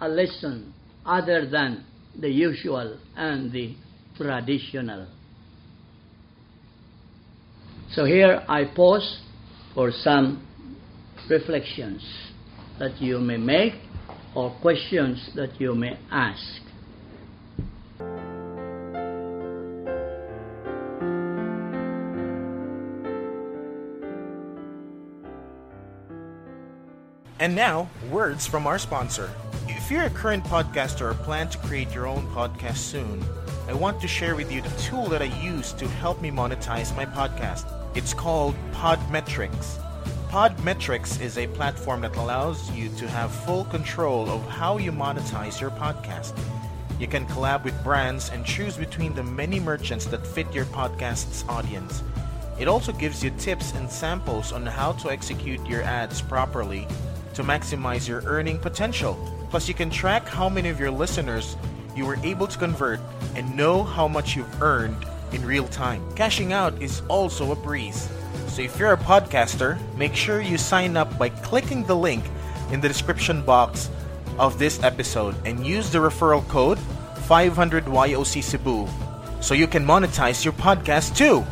a 0.00 0.08
lesson 0.08 0.74
other 1.06 1.48
than 1.48 1.84
the 2.18 2.28
usual 2.28 2.98
and 3.16 3.52
the 3.52 3.76
traditional. 4.16 5.06
So 7.92 8.04
here 8.04 8.42
I 8.48 8.64
pause 8.74 9.20
for 9.76 9.92
some 9.92 10.44
reflections 11.30 12.04
that 12.80 13.00
you 13.00 13.20
may 13.20 13.36
make 13.36 13.74
or 14.34 14.50
questions 14.60 15.30
that 15.36 15.60
you 15.60 15.76
may 15.76 15.96
ask. 16.10 16.63
And 27.44 27.54
now, 27.54 27.90
words 28.10 28.46
from 28.46 28.66
our 28.66 28.78
sponsor. 28.78 29.30
If 29.68 29.90
you're 29.90 30.04
a 30.04 30.08
current 30.08 30.44
podcaster 30.44 31.10
or 31.10 31.12
plan 31.12 31.50
to 31.50 31.58
create 31.58 31.94
your 31.94 32.06
own 32.06 32.26
podcast 32.28 32.78
soon, 32.78 33.22
I 33.68 33.74
want 33.74 34.00
to 34.00 34.08
share 34.08 34.34
with 34.34 34.50
you 34.50 34.62
the 34.62 34.80
tool 34.80 35.08
that 35.08 35.20
I 35.20 35.26
use 35.44 35.74
to 35.74 35.86
help 35.86 36.22
me 36.22 36.30
monetize 36.30 36.96
my 36.96 37.04
podcast. 37.04 37.70
It's 37.94 38.14
called 38.14 38.54
Podmetrics. 38.72 39.78
Podmetrics 40.30 41.20
is 41.20 41.36
a 41.36 41.46
platform 41.48 42.00
that 42.00 42.16
allows 42.16 42.70
you 42.70 42.88
to 42.96 43.06
have 43.08 43.30
full 43.30 43.66
control 43.66 44.30
of 44.30 44.40
how 44.48 44.78
you 44.78 44.90
monetize 44.90 45.60
your 45.60 45.72
podcast. 45.72 46.32
You 46.98 47.08
can 47.08 47.26
collab 47.26 47.62
with 47.62 47.84
brands 47.84 48.30
and 48.30 48.46
choose 48.46 48.78
between 48.78 49.14
the 49.14 49.22
many 49.22 49.60
merchants 49.60 50.06
that 50.06 50.26
fit 50.26 50.50
your 50.54 50.64
podcast's 50.64 51.44
audience. 51.46 52.02
It 52.58 52.68
also 52.68 52.92
gives 52.92 53.22
you 53.22 53.32
tips 53.36 53.74
and 53.74 53.90
samples 53.90 54.50
on 54.50 54.64
how 54.64 54.92
to 54.92 55.10
execute 55.10 55.66
your 55.66 55.82
ads 55.82 56.22
properly 56.22 56.88
to 57.34 57.42
maximize 57.42 58.08
your 58.08 58.22
earning 58.26 58.58
potential. 58.58 59.18
Plus, 59.50 59.68
you 59.68 59.74
can 59.74 59.90
track 59.90 60.26
how 60.26 60.48
many 60.48 60.68
of 60.68 60.80
your 60.80 60.90
listeners 60.90 61.56
you 61.94 62.04
were 62.06 62.18
able 62.22 62.46
to 62.46 62.58
convert 62.58 63.00
and 63.36 63.56
know 63.56 63.82
how 63.82 64.08
much 64.08 64.36
you've 64.36 64.62
earned 64.62 64.96
in 65.32 65.44
real 65.44 65.66
time. 65.68 66.02
Cashing 66.14 66.52
out 66.52 66.80
is 66.82 67.02
also 67.08 67.52
a 67.52 67.56
breeze. 67.56 68.08
So 68.48 68.62
if 68.62 68.78
you're 68.78 68.92
a 68.92 68.96
podcaster, 68.96 69.78
make 69.96 70.14
sure 70.14 70.40
you 70.40 70.58
sign 70.58 70.96
up 70.96 71.18
by 71.18 71.28
clicking 71.28 71.84
the 71.84 71.96
link 71.96 72.24
in 72.70 72.80
the 72.80 72.88
description 72.88 73.42
box 73.42 73.90
of 74.38 74.58
this 74.58 74.82
episode 74.82 75.34
and 75.44 75.66
use 75.66 75.90
the 75.90 75.98
referral 75.98 76.46
code 76.48 76.78
500YOC 77.28 78.42
Cebu 78.42 78.88
so 79.40 79.54
you 79.54 79.66
can 79.66 79.84
monetize 79.84 80.44
your 80.44 80.54
podcast 80.54 81.16
too. 81.16 81.44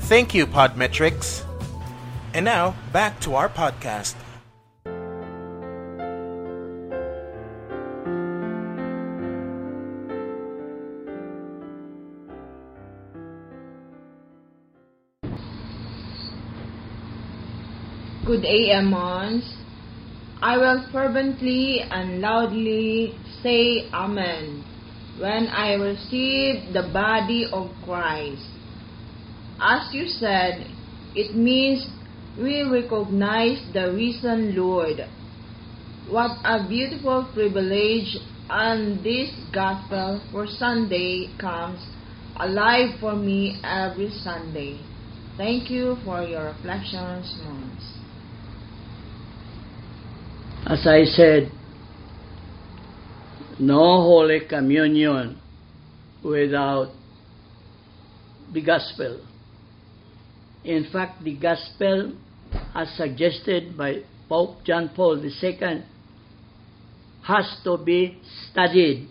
Thank 0.00 0.34
you, 0.34 0.46
Podmetrics. 0.46 1.44
And 2.34 2.44
now, 2.44 2.76
back 2.92 3.20
to 3.20 3.34
our 3.34 3.48
podcast. 3.48 4.14
Good 18.28 18.42
day, 18.42 18.72
Amons. 18.72 19.56
I 20.42 20.58
will 20.58 20.86
fervently 20.92 21.80
and 21.80 22.20
loudly 22.20 23.16
say 23.42 23.88
Amen 23.90 24.66
when 25.18 25.46
I 25.46 25.72
receive 25.72 26.74
the 26.74 26.90
body 26.92 27.48
of 27.50 27.70
Christ. 27.86 28.44
As 29.58 29.94
you 29.94 30.08
said, 30.08 30.66
it 31.14 31.34
means 31.34 31.88
we 32.36 32.64
recognize 32.64 33.62
the 33.72 33.94
risen 33.94 34.54
Lord. 34.54 35.00
What 36.10 36.32
a 36.44 36.68
beautiful 36.68 37.30
privilege 37.32 38.14
and 38.50 39.02
this 39.02 39.30
gospel 39.54 40.20
for 40.30 40.46
Sunday 40.46 41.30
comes 41.40 41.80
alive 42.36 43.00
for 43.00 43.16
me 43.16 43.58
every 43.64 44.10
Sunday. 44.10 44.84
Thank 45.38 45.70
you 45.70 45.96
for 46.04 46.22
your 46.24 46.44
reflections, 46.52 47.34
Mons. 47.42 47.97
As 50.66 50.86
I 50.86 51.04
said, 51.04 51.50
no 53.58 53.78
Holy 54.02 54.40
Communion 54.40 55.38
without 56.22 56.90
the 58.52 58.60
Gospel. 58.60 59.20
In 60.64 60.86
fact, 60.92 61.24
the 61.24 61.34
Gospel, 61.34 62.12
as 62.74 62.88
suggested 62.96 63.76
by 63.76 64.02
Pope 64.28 64.64
John 64.64 64.90
Paul 64.94 65.24
II, 65.24 65.84
has 67.22 67.56
to 67.64 67.78
be 67.78 68.18
studied. 68.50 69.08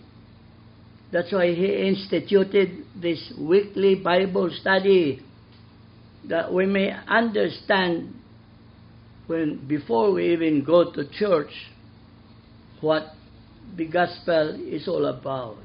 That's 1.12 1.32
why 1.32 1.54
he 1.54 1.88
instituted 1.88 2.84
this 2.95 3.34
weekly 3.39 3.95
Bible 3.95 4.52
study 4.62 5.24
that 6.28 6.54
we 6.54 6.66
may 6.66 6.91
understand 7.08 8.14
when 9.28 9.68
before 9.68 10.12
we 10.14 10.34
even 10.34 10.64
go 10.64 10.92
to 10.92 11.10
church 11.12 11.52
what 12.82 13.04
the 13.76 13.88
gospel 13.88 14.58
is 14.68 14.88
all 14.88 15.06
about. 15.06 15.58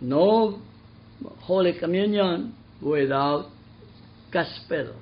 No 0.00 0.60
Holy 1.40 1.78
Communion 1.78 2.54
without 2.80 3.46
gospel. 4.32 4.94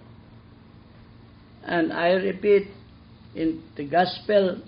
And 1.65 1.93
I 1.93 2.11
repeat, 2.11 2.69
in 3.35 3.63
the 3.77 3.89
gospel, 3.89 4.63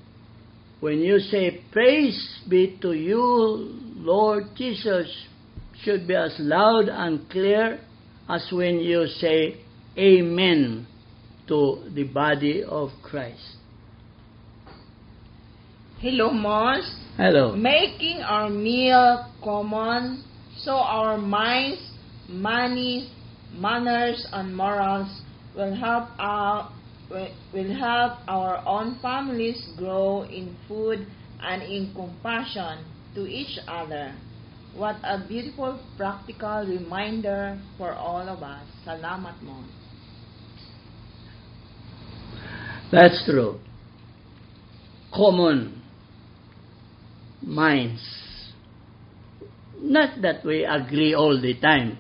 when 0.80 0.98
you 0.98 1.18
say, 1.18 1.62
Praise 1.72 2.40
be 2.48 2.78
to 2.82 2.92
you, 2.92 3.20
Lord 3.96 4.44
Jesus, 4.56 5.06
should 5.82 6.06
be 6.06 6.14
as 6.14 6.34
loud 6.38 6.88
and 6.88 7.28
clear 7.30 7.80
as 8.28 8.48
when 8.52 8.78
you 8.78 9.06
say, 9.06 9.60
Amen 9.98 10.86
to 11.48 11.90
the 11.94 12.04
body 12.04 12.62
of 12.62 12.90
Christ. 13.02 13.56
Hello, 16.00 16.30
Mons. 16.30 16.84
Hello. 17.16 17.54
Making 17.56 18.20
our 18.20 18.50
meal 18.50 19.30
common 19.42 20.24
so 20.58 20.72
our 20.72 21.18
minds, 21.18 21.80
money, 22.28 23.10
manners, 23.52 24.26
and 24.32 24.56
morals 24.56 25.08
will 25.56 25.74
help 25.74 26.08
our 26.18 26.70
will 27.10 27.74
help 27.78 28.18
our 28.26 28.62
own 28.66 28.98
families 29.02 29.60
grow 29.76 30.22
in 30.22 30.56
food 30.66 31.06
and 31.40 31.62
in 31.62 31.92
compassion 31.94 32.84
to 33.14 33.26
each 33.26 33.58
other. 33.68 34.14
What 34.74 34.96
a 35.04 35.22
beautiful 35.28 35.78
practical 35.96 36.66
reminder 36.66 37.60
for 37.78 37.92
all 37.92 38.26
of 38.26 38.42
us. 38.42 38.66
Salamat 38.82 39.38
mo. 39.44 39.62
That's 42.94 43.24
true. 43.24 43.58
Common 45.12 45.82
minds. 47.42 48.00
Not 49.80 50.22
that 50.22 50.44
we 50.44 50.64
agree 50.64 51.12
all 51.12 51.40
the 51.40 51.58
time, 51.60 51.98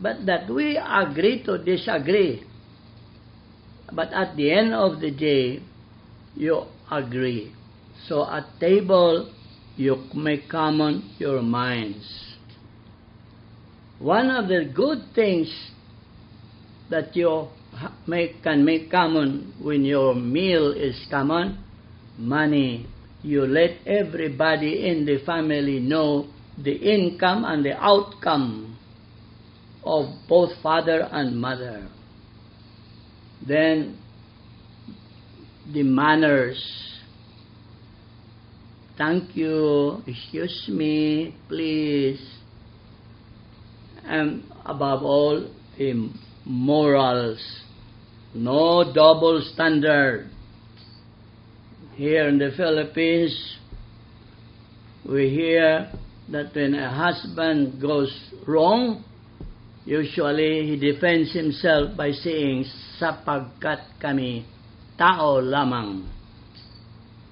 but 0.00 0.26
that 0.26 0.50
we 0.52 0.76
agree 0.76 1.42
to 1.44 1.56
disagree. 1.56 2.44
But 3.90 4.12
at 4.12 4.36
the 4.36 4.52
end 4.52 4.74
of 4.74 5.00
the 5.00 5.10
day, 5.10 5.62
you 6.36 6.64
agree. 6.90 7.54
So 8.06 8.28
at 8.28 8.44
table, 8.60 9.32
you 9.76 9.96
make 10.14 10.50
common 10.50 11.14
your 11.18 11.40
minds. 11.40 12.04
One 13.98 14.28
of 14.28 14.48
the 14.48 14.70
good 14.74 15.14
things 15.14 15.48
that 16.90 17.16
you 17.16 17.48
make, 18.06 18.42
can 18.42 18.64
make 18.64 18.90
common 18.90 19.54
when 19.62 19.84
your 19.84 20.14
meal 20.14 20.72
is 20.72 21.06
common, 21.10 21.62
money. 22.18 22.86
You 23.22 23.46
let 23.46 23.86
everybody 23.86 24.88
in 24.88 25.06
the 25.06 25.24
family 25.24 25.80
know 25.80 26.28
the 26.62 26.74
income 26.74 27.44
and 27.44 27.64
the 27.64 27.72
outcome 27.72 28.78
of 29.84 30.06
both 30.28 30.50
father 30.62 31.08
and 31.10 31.40
mother. 31.40 31.88
Then 33.46 33.98
the 35.72 35.82
manners. 35.82 36.62
Thank 38.96 39.36
you, 39.36 40.02
excuse 40.06 40.68
me, 40.68 41.34
please. 41.48 42.20
And 44.04 44.44
above 44.64 45.02
all, 45.02 45.48
the 45.78 46.10
morals. 46.44 47.63
No 48.34 48.92
double 48.92 49.40
standard. 49.54 50.28
Here 51.94 52.26
in 52.28 52.38
the 52.38 52.50
Philippines, 52.56 53.30
we 55.08 55.30
hear 55.30 55.92
that 56.32 56.50
when 56.54 56.74
a 56.74 56.90
husband 56.90 57.80
goes 57.80 58.10
wrong, 58.44 59.04
usually 59.84 60.66
he 60.66 60.74
defends 60.74 61.32
himself 61.32 61.96
by 61.96 62.10
saying, 62.10 62.66
sapagkat 62.98 64.02
kami 64.02 64.42
tao 64.98 65.38
lamang. 65.38 66.02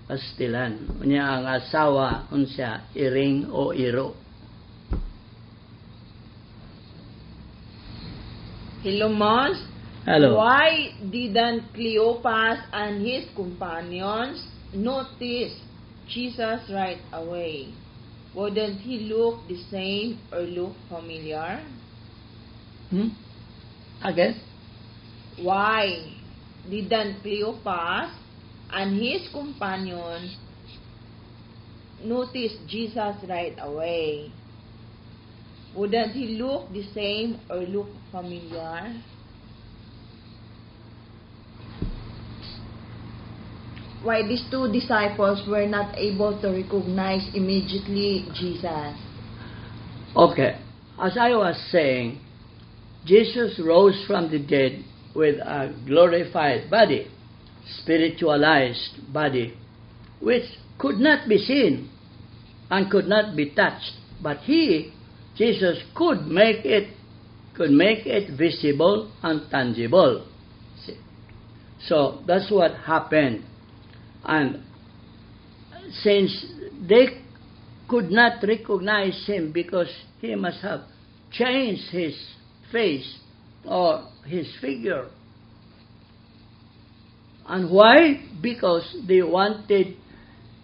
Pastilan. 0.06 1.02
Unya 1.02 1.26
ang 1.26 1.50
asawa, 1.50 2.30
unsya, 2.30 2.86
iring 2.94 3.50
o 3.50 3.74
iro. 3.74 4.14
Hello, 8.86 9.10
Mons. 9.10 9.71
Hello. 10.04 10.34
Why 10.34 10.98
didn't 10.98 11.72
Cleopas 11.74 12.58
and 12.72 13.06
his 13.06 13.30
companions 13.36 14.42
notice 14.74 15.54
Jesus 16.08 16.58
right 16.74 16.98
away, 17.12 17.72
wouldn't 18.34 18.80
he 18.80 19.06
look 19.06 19.46
the 19.46 19.62
same 19.70 20.18
or 20.32 20.40
look 20.40 20.74
familiar? 20.88 21.62
Hmm? 22.90 23.14
Again? 24.02 24.42
Why 25.38 26.10
didn't 26.68 27.22
Cleopas 27.22 28.10
and 28.72 28.98
his 29.00 29.30
companion 29.30 30.34
notice 32.02 32.58
Jesus 32.66 33.14
right 33.28 33.54
away? 33.60 34.32
Wouldn't 35.76 36.10
he 36.10 36.42
look 36.42 36.72
the 36.72 36.82
same 36.92 37.38
or 37.48 37.58
look 37.58 37.88
familiar? 38.10 38.98
Why 44.02 44.26
these 44.26 44.44
two 44.50 44.70
disciples 44.72 45.46
were 45.48 45.66
not 45.66 45.96
able 45.96 46.40
to 46.40 46.48
recognize 46.50 47.28
immediately 47.34 48.26
Jesus? 48.34 48.96
Okay. 50.16 50.58
As 51.00 51.16
I 51.16 51.30
was 51.30 51.56
saying, 51.70 52.20
Jesus 53.04 53.60
rose 53.64 54.04
from 54.06 54.30
the 54.30 54.38
dead 54.38 54.84
with 55.14 55.36
a 55.36 55.74
glorified 55.86 56.70
body, 56.70 57.08
spiritualized 57.82 59.12
body, 59.12 59.56
which 60.20 60.44
could 60.78 60.96
not 60.96 61.28
be 61.28 61.38
seen 61.38 61.90
and 62.70 62.90
could 62.90 63.06
not 63.06 63.36
be 63.36 63.50
touched. 63.50 63.92
But 64.22 64.38
he, 64.38 64.92
Jesus, 65.36 65.78
could 65.94 66.26
make 66.26 66.64
it 66.64 66.96
could 67.54 67.70
make 67.70 68.06
it 68.06 68.36
visible 68.36 69.12
and 69.22 69.50
tangible. 69.50 70.26
See? 70.86 70.96
So 71.86 72.22
that's 72.26 72.50
what 72.50 72.72
happened. 72.76 73.44
And 74.24 74.62
since 76.02 76.46
they 76.88 77.06
could 77.88 78.10
not 78.10 78.42
recognize 78.42 79.24
him 79.26 79.52
because 79.52 79.88
he 80.20 80.34
must 80.34 80.60
have 80.62 80.82
changed 81.30 81.90
his 81.90 82.14
face 82.70 83.18
or 83.64 84.08
his 84.26 84.46
figure. 84.60 85.08
And 87.46 87.70
why? 87.70 88.24
Because 88.40 88.96
they 89.06 89.22
wanted, 89.22 89.96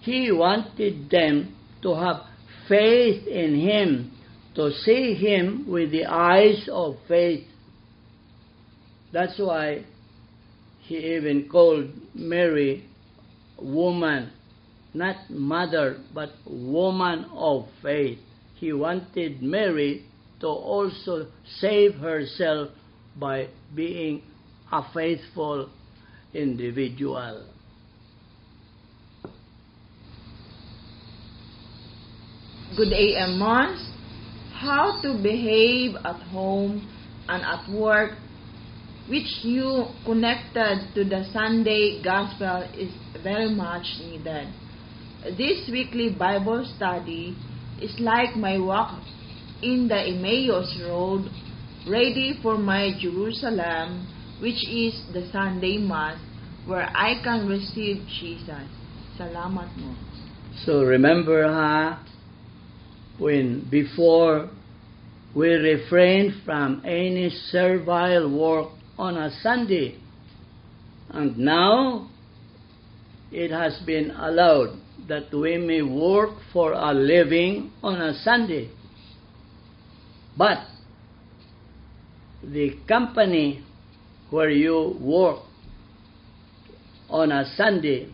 he 0.00 0.30
wanted 0.32 1.10
them 1.10 1.54
to 1.82 1.94
have 1.94 2.22
faith 2.68 3.26
in 3.26 3.58
him, 3.60 4.12
to 4.54 4.70
see 4.72 5.14
him 5.14 5.66
with 5.68 5.90
the 5.90 6.06
eyes 6.06 6.68
of 6.70 6.96
faith. 7.06 7.46
That's 9.12 9.38
why 9.38 9.84
he 10.80 10.96
even 10.96 11.48
called 11.50 11.90
Mary 12.14 12.87
woman, 13.60 14.30
not 14.94 15.30
mother, 15.30 15.98
but 16.14 16.30
woman 16.46 17.26
of 17.32 17.66
faith. 17.82 18.18
He 18.56 18.72
wanted 18.72 19.42
Mary 19.42 20.04
to 20.40 20.46
also 20.46 21.26
save 21.60 21.94
herself 21.94 22.70
by 23.16 23.48
being 23.74 24.22
a 24.72 24.82
faithful 24.92 25.70
individual. 26.34 27.46
Good 32.76 32.92
AM 32.92 33.38
Mons. 33.38 33.92
How 34.52 35.00
to 35.02 35.20
behave 35.22 35.94
at 36.04 36.20
home 36.30 36.88
and 37.28 37.44
at 37.44 37.68
work 37.70 38.12
which 39.08 39.40
you 39.42 39.86
connected 40.04 40.92
to 40.94 41.04
the 41.04 41.24
Sunday 41.32 42.02
Gospel 42.04 42.68
is 42.76 42.92
very 43.22 43.50
much 43.50 43.86
needed. 44.00 44.52
This 45.36 45.68
weekly 45.72 46.10
Bible 46.10 46.70
study 46.76 47.36
is 47.80 47.94
like 47.98 48.36
my 48.36 48.58
walk 48.58 49.00
in 49.62 49.88
the 49.88 49.96
Emmaus 49.96 50.78
Road, 50.84 51.30
ready 51.88 52.38
for 52.42 52.58
my 52.58 52.92
Jerusalem, 53.00 54.06
which 54.40 54.62
is 54.68 54.94
the 55.12 55.28
Sunday 55.32 55.78
Mass, 55.78 56.20
where 56.66 56.88
I 56.94 57.20
can 57.24 57.48
receive 57.48 58.04
Jesus. 58.20 58.68
Salamat 59.16 59.72
mo. 59.80 59.96
So 60.64 60.84
remember, 60.84 61.48
ha, 61.48 62.04
when 63.18 63.66
before 63.70 64.50
we 65.34 65.48
refrain 65.48 66.42
from 66.44 66.82
any 66.84 67.30
servile 67.50 68.30
work 68.30 68.77
on 68.98 69.16
a 69.16 69.30
Sunday, 69.42 69.96
and 71.10 71.38
now 71.38 72.10
it 73.30 73.50
has 73.50 73.80
been 73.86 74.10
allowed 74.10 74.78
that 75.06 75.32
we 75.32 75.56
may 75.56 75.82
work 75.82 76.30
for 76.52 76.72
a 76.72 76.92
living 76.92 77.70
on 77.82 78.00
a 78.00 78.14
Sunday. 78.22 78.70
But 80.36 80.58
the 82.42 82.72
company 82.86 83.64
where 84.30 84.50
you 84.50 84.96
work 85.00 85.40
on 87.08 87.32
a 87.32 87.44
Sunday 87.56 88.12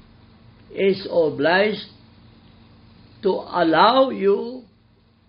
is 0.70 1.07
obliged 1.11 1.87
to 3.22 3.30
allow 3.30 4.11
you 4.11 4.62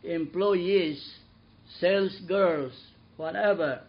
employees, 0.03 1.03
sales 1.79 2.15
girls, 2.27 2.73
whatever, 3.17 3.81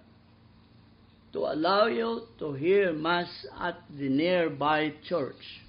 to 1.37 1.43
allow 1.43 1.84
you 1.84 2.22
to 2.39 2.55
hear 2.55 2.95
Mass 2.95 3.28
at 3.61 3.76
the 3.99 4.09
nearby 4.09 4.91
church 5.07 5.61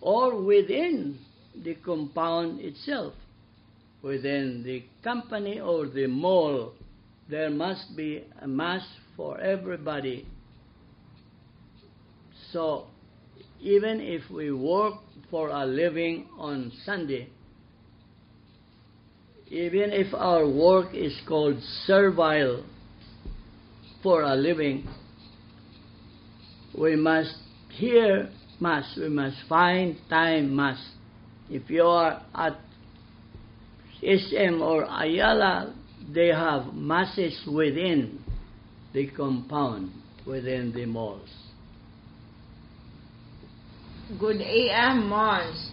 or 0.00 0.42
within 0.42 1.18
the 1.62 1.74
compound 1.84 2.58
itself, 2.58 3.12
within 4.00 4.62
the 4.64 4.82
company 5.04 5.60
or 5.60 5.88
the 5.88 6.06
mall. 6.06 6.72
There 7.28 7.50
must 7.50 7.94
be 7.94 8.24
a 8.40 8.48
Mass 8.48 8.82
for 9.14 9.38
everybody. 9.38 10.26
So, 12.50 12.86
even 13.60 14.00
if 14.00 14.22
we 14.30 14.52
work 14.52 14.94
for 15.30 15.50
a 15.50 15.66
living 15.66 16.28
on 16.38 16.72
Sunday, 16.86 17.28
even 19.50 19.92
if 19.92 20.14
our 20.14 20.48
work 20.48 20.94
is 20.94 21.14
called 21.28 21.60
servile 21.86 22.64
for 24.02 24.22
a 24.22 24.34
living, 24.34 24.88
we 26.76 26.96
must 26.96 27.34
hear 27.70 28.30
Mass, 28.60 28.96
we 28.96 29.08
must 29.08 29.36
find 29.48 29.96
time 30.08 30.54
Mass. 30.54 30.78
If 31.48 31.70
you 31.70 31.82
are 31.82 32.22
at 32.34 32.58
SM 34.02 34.62
or 34.62 34.84
Ayala, 34.84 35.74
they 36.12 36.28
have 36.28 36.72
Masses 36.74 37.40
within 37.46 38.22
the 38.92 39.08
compound, 39.08 39.92
within 40.26 40.72
the 40.72 40.86
malls. 40.86 41.28
Good 44.18 44.40
AM 44.40 45.08
Mons. 45.08 45.70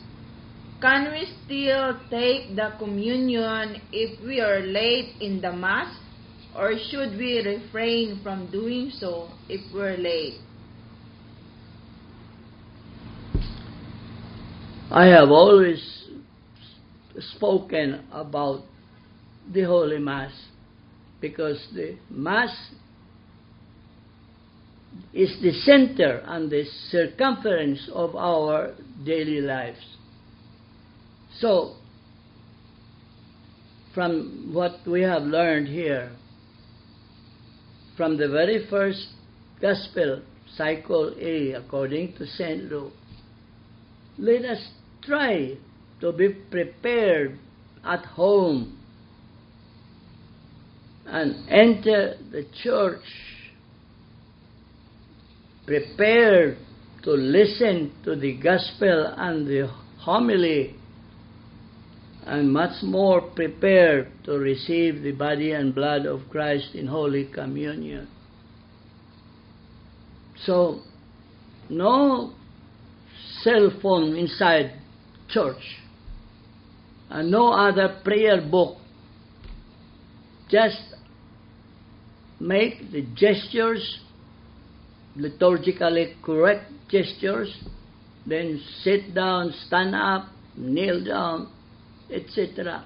Can 0.80 1.11
we 1.11 1.25
still 1.45 1.97
take 2.09 2.55
the 2.55 2.73
communion 2.78 3.82
if 3.91 4.23
we 4.23 4.39
are 4.41 4.59
late 4.59 5.15
in 5.19 5.41
the 5.41 5.51
Mass? 5.51 5.91
Or 6.58 6.74
should 6.89 7.20
we 7.20 7.39
refrain 7.45 8.20
from 8.24 8.49
doing 8.51 8.89
so 8.89 9.30
if 9.47 9.62
we're 9.72 9.95
late? 9.95 10.39
I 14.89 15.05
have 15.05 15.30
always 15.30 16.08
spoken 17.36 18.08
about 18.12 18.64
the 19.53 19.64
Holy 19.64 19.99
Mass 19.99 20.32
because 21.22 21.64
the 21.76 21.95
Mass 22.10 22.72
is 25.14 25.39
the 25.43 25.51
center 25.51 26.24
and 26.26 26.49
the 26.49 26.66
circumference 26.89 27.88
of 27.93 28.16
our 28.16 28.74
daily 29.05 29.41
lives. 29.41 29.86
So, 31.39 31.76
from 33.93 34.49
what 34.53 34.80
we 34.88 35.01
have 35.01 35.22
learned 35.22 35.68
here, 35.68 36.12
from 37.98 38.16
the 38.18 38.30
very 38.30 38.68
first 38.70 39.08
Gospel, 39.60 40.22
Cycle 40.56 41.16
A, 41.20 41.54
according 41.54 42.14
to 42.18 42.28
St. 42.28 42.72
Luke, 42.72 42.93
let 44.20 44.45
us 44.45 44.70
try 45.02 45.58
to 46.00 46.12
be 46.12 46.30
prepared 46.30 47.39
at 47.84 48.06
home 48.06 48.78
and 51.08 51.50
enter 51.50 52.18
the 52.32 52.45
church 52.64 53.02
prepared 55.66 56.58
to 57.04 57.12
listen 57.12 57.91
to 58.04 58.16
the 58.16 58.38
gospel 58.38 59.14
and 59.18 59.48
the 59.48 59.68
homily 60.00 60.76
and 62.28 62.51
much 62.51 62.84
more 62.84 63.21
prepared 63.21 64.11
to 64.25 64.34
receive 64.34 65.01
the 65.01 65.13
body 65.13 65.53
and 65.53 65.73
blood 65.73 66.05
of 66.05 66.21
Christ 66.30 66.75
in 66.75 66.86
Holy 66.86 67.25
Communion. 67.34 68.09
So, 70.43 70.82
no 71.69 72.34
cell 73.43 73.71
phone 73.82 74.17
inside 74.17 74.73
church. 75.30 75.80
And 77.09 77.32
no 77.32 77.53
other 77.53 78.01
prayer 78.03 78.41
book. 78.41 78.78
Just 80.49 80.82
make 82.41 82.91
the 82.91 83.03
gestures 83.15 83.99
liturgically 85.17 86.21
correct 86.21 86.69
gestures, 86.89 87.57
then 88.25 88.61
sit 88.84 89.15
down, 89.15 89.53
stand 89.65 89.95
up, 89.95 90.28
kneel 90.57 91.03
down, 91.05 91.51
etc. 92.12 92.86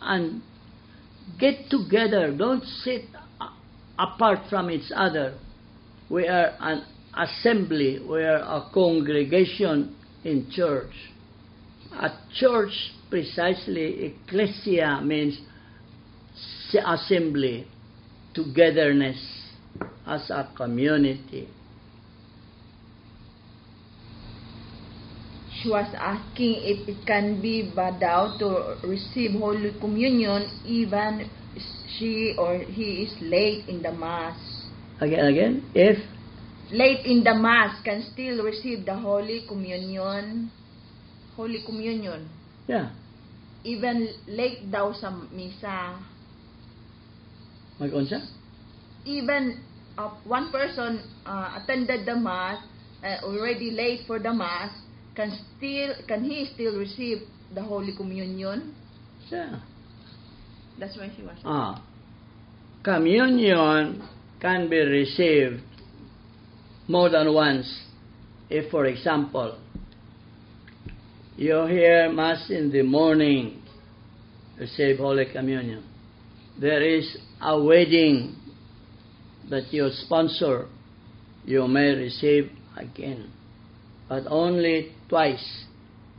And 0.00 0.42
get 1.38 1.70
together. 1.70 2.34
Don't 2.36 2.64
sit 2.64 3.04
apart 3.98 4.40
from 4.48 4.70
each 4.70 4.90
other. 4.94 5.36
We 6.08 6.26
are 6.26 6.52
an 6.60 6.84
assembly, 7.16 7.98
we 7.98 8.22
are 8.22 8.38
a 8.38 8.68
congregation 8.72 9.94
in 10.24 10.50
church. 10.50 10.92
A 11.92 12.10
church, 12.34 12.72
precisely, 13.10 14.06
ecclesia 14.06 15.00
means 15.02 15.38
assembly, 16.86 17.66
togetherness 18.34 19.50
as 20.06 20.30
a 20.30 20.48
community. 20.56 21.48
She 25.60 25.68
was 25.68 25.92
asking 25.92 26.64
if 26.64 26.88
it 26.88 27.06
can 27.06 27.40
be 27.42 27.70
bad 27.76 28.02
out 28.02 28.38
to 28.40 28.80
receive 28.88 29.32
Holy 29.36 29.76
Communion 29.78 30.48
even 30.64 31.28
she 31.98 32.34
or 32.38 32.58
he 32.64 33.04
is 33.04 33.12
late 33.20 33.68
in 33.68 33.82
the 33.82 33.92
Mass. 33.92 34.38
Again, 35.00 35.26
again, 35.26 35.64
if 35.74 35.98
Late 36.70 37.02
in 37.04 37.24
the 37.26 37.34
Mass 37.34 37.82
can 37.82 37.98
still 38.14 38.44
receive 38.46 38.86
the 38.86 38.94
Holy 38.94 39.42
Communion. 39.48 40.50
Holy 41.34 41.58
Communion. 41.66 42.30
yeah, 42.70 42.94
Even 43.66 44.06
late 44.30 44.70
daw 44.70 44.94
sa 44.94 45.10
misa. 45.34 45.98
mag-unsa? 47.82 48.22
Even 49.02 49.58
uh, 49.98 50.14
one 50.22 50.54
person 50.54 51.02
uh, 51.26 51.58
attended 51.58 52.06
the 52.06 52.14
Mass, 52.14 52.62
uh, 53.02 53.18
already 53.26 53.74
late 53.74 54.06
for 54.06 54.22
the 54.22 54.30
Mass, 54.30 54.70
can 55.20 55.38
still 55.56 55.94
can 56.08 56.24
he 56.24 56.48
still 56.54 56.78
receive 56.78 57.18
the 57.54 57.62
Holy 57.62 57.94
Communion? 57.94 58.74
Yeah. 59.30 59.60
That's 60.78 60.96
why 60.96 61.10
she 61.14 61.22
was. 61.22 61.36
Ah, 61.44 61.84
communion 62.82 64.08
can 64.40 64.70
be 64.70 64.78
received 64.78 65.60
more 66.88 67.10
than 67.10 67.34
once. 67.34 67.68
If, 68.48 68.70
for 68.70 68.86
example, 68.86 69.58
you 71.36 71.66
hear 71.66 72.10
Mass 72.10 72.50
in 72.50 72.72
the 72.72 72.82
morning, 72.82 73.62
receive 74.58 74.96
Holy 74.98 75.26
Communion. 75.30 75.84
There 76.58 76.82
is 76.82 77.16
a 77.42 77.62
wedding 77.62 78.36
that 79.50 79.72
you 79.72 79.90
sponsor, 79.90 80.66
you 81.44 81.68
may 81.68 81.94
receive 81.94 82.50
again. 82.76 83.30
But 84.10 84.24
only 84.26 84.92
twice, 85.08 85.66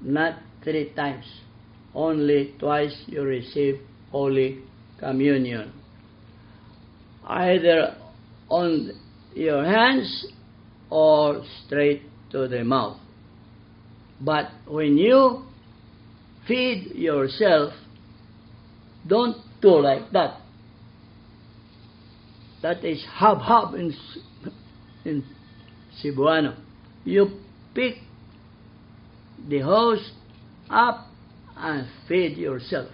not 0.02 0.40
three 0.64 0.94
times. 0.96 1.26
Only 1.94 2.56
twice 2.58 2.96
you 3.08 3.22
receive 3.24 3.82
Holy 4.14 4.60
Communion. 4.98 5.74
Either 7.28 7.98
on 8.48 8.92
your 9.36 9.66
hands 9.66 10.28
or 10.90 11.44
straight 11.66 12.04
to 12.32 12.48
the 12.48 12.64
mouth. 12.64 12.98
But 14.22 14.52
when 14.66 14.98
you 14.98 15.44
feed 16.48 16.96
yourself, 16.96 17.74
don't 19.06 19.36
do 19.62 19.82
like 19.82 20.10
that. 20.14 20.40
That 22.62 22.86
is 22.86 23.04
hub 23.06 23.40
hub 23.40 23.76
in, 23.76 23.94
in 25.04 25.26
Cebuano. 26.02 26.56
You 27.04 27.42
pick 27.74 27.96
the 29.48 29.60
host 29.60 30.12
up 30.70 31.08
and 31.56 31.88
feed 32.08 32.38
yourself. 32.38 32.90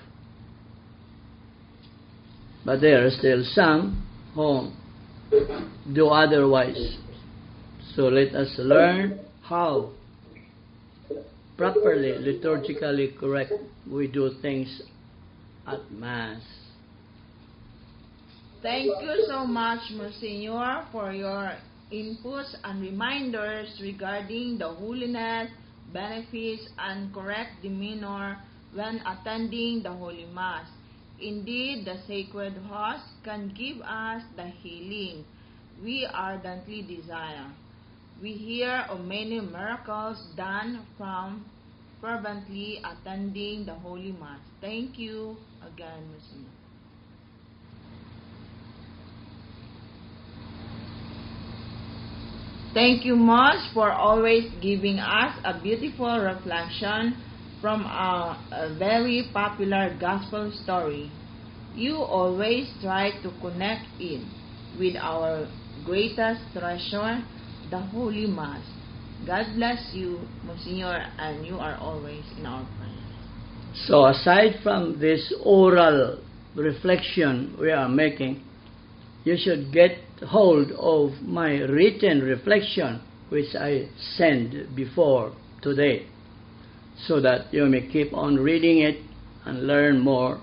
But 2.66 2.82
there 2.82 3.06
are 3.06 3.10
still 3.10 3.44
some 3.46 4.06
who 4.34 4.72
do 5.94 6.08
otherwise. 6.08 6.98
So 7.96 8.04
let 8.04 8.36
us 8.36 8.54
learn 8.58 9.20
how 9.42 9.92
properly, 11.58 12.12
liturgically 12.12 13.18
correct 13.18 13.54
we 13.90 14.08
do 14.08 14.32
things 14.42 14.82
at 15.66 15.92
Mass. 15.92 16.42
Thank 18.62 18.86
you 19.02 19.26
so 19.28 19.46
much, 19.46 19.80
Monsignor, 19.92 20.86
for 20.92 21.12
your 21.14 21.54
inputs 21.92 22.56
and 22.64 22.82
reminders 22.82 23.80
regarding 23.82 24.58
the 24.58 24.68
holiness, 24.68 25.50
benefits, 25.94 26.68
and 26.78 27.14
correct 27.14 27.62
demeanor 27.62 28.38
when 28.74 29.02
attending 29.06 29.84
the 29.84 29.92
Holy 29.92 30.26
Mass. 30.26 30.68
Indeed, 31.20 31.86
the 31.86 31.98
sacred 32.08 32.54
host 32.70 33.06
can 33.24 33.50
give 33.58 33.82
us 33.82 34.24
the 34.36 34.48
healing 34.48 35.26
we 35.84 36.06
ardently 36.06 36.82
desire. 36.84 37.52
We 38.22 38.34
hear 38.34 38.86
of 38.90 39.02
many 39.06 39.40
miracles 39.40 40.18
done 40.36 40.86
from 40.98 41.46
fervently 42.02 42.82
attending 42.84 43.66
the 43.66 43.76
Holy 43.76 44.12
Mass. 44.12 44.40
Thank 44.62 44.98
you 45.00 45.38
again, 45.62 46.10
Monsignor. 46.12 46.57
Thank 52.78 53.06
you 53.06 53.16
much 53.16 53.74
for 53.74 53.92
always 53.92 54.44
giving 54.62 55.00
us 55.00 55.34
a 55.44 55.60
beautiful 55.60 56.20
reflection 56.20 57.18
from 57.60 57.82
a, 57.82 58.38
a 58.52 58.76
very 58.78 59.32
popular 59.34 59.98
gospel 60.00 60.52
story. 60.64 61.10
You 61.74 61.96
always 61.96 62.70
try 62.80 63.20
to 63.24 63.32
connect 63.42 63.88
it 64.00 64.22
with 64.78 64.96
our 64.96 65.50
greatest 65.86 66.42
treasure, 66.54 67.26
the 67.72 67.80
Holy 67.80 68.28
Mass. 68.28 68.62
God 69.26 69.48
bless 69.56 69.90
you, 69.96 70.20
Monsignor, 70.46 71.04
and 71.18 71.48
you 71.48 71.58
are 71.58 71.78
always 71.78 72.24
in 72.38 72.46
our 72.46 72.64
prayers. 72.78 73.88
So, 73.88 74.06
aside 74.06 74.60
from 74.62 75.00
this 75.00 75.34
oral 75.44 76.20
reflection 76.56 77.58
we 77.60 77.72
are 77.72 77.90
making, 77.90 78.44
you 79.24 79.36
should 79.36 79.74
get 79.74 79.98
hold 80.26 80.72
of 80.72 81.22
my 81.22 81.60
written 81.60 82.22
reflection, 82.22 83.02
which 83.30 83.56
I 83.56 83.90
sent 84.16 84.76
before 84.76 85.34
today, 85.62 86.08
so 87.06 87.22
that 87.22 87.54
you 87.54 87.66
may 87.66 87.88
keep 87.88 88.14
on 88.14 88.38
reading 88.38 88.80
it 88.80 88.98
and 89.46 89.68
learn 89.68 90.00
more 90.00 90.42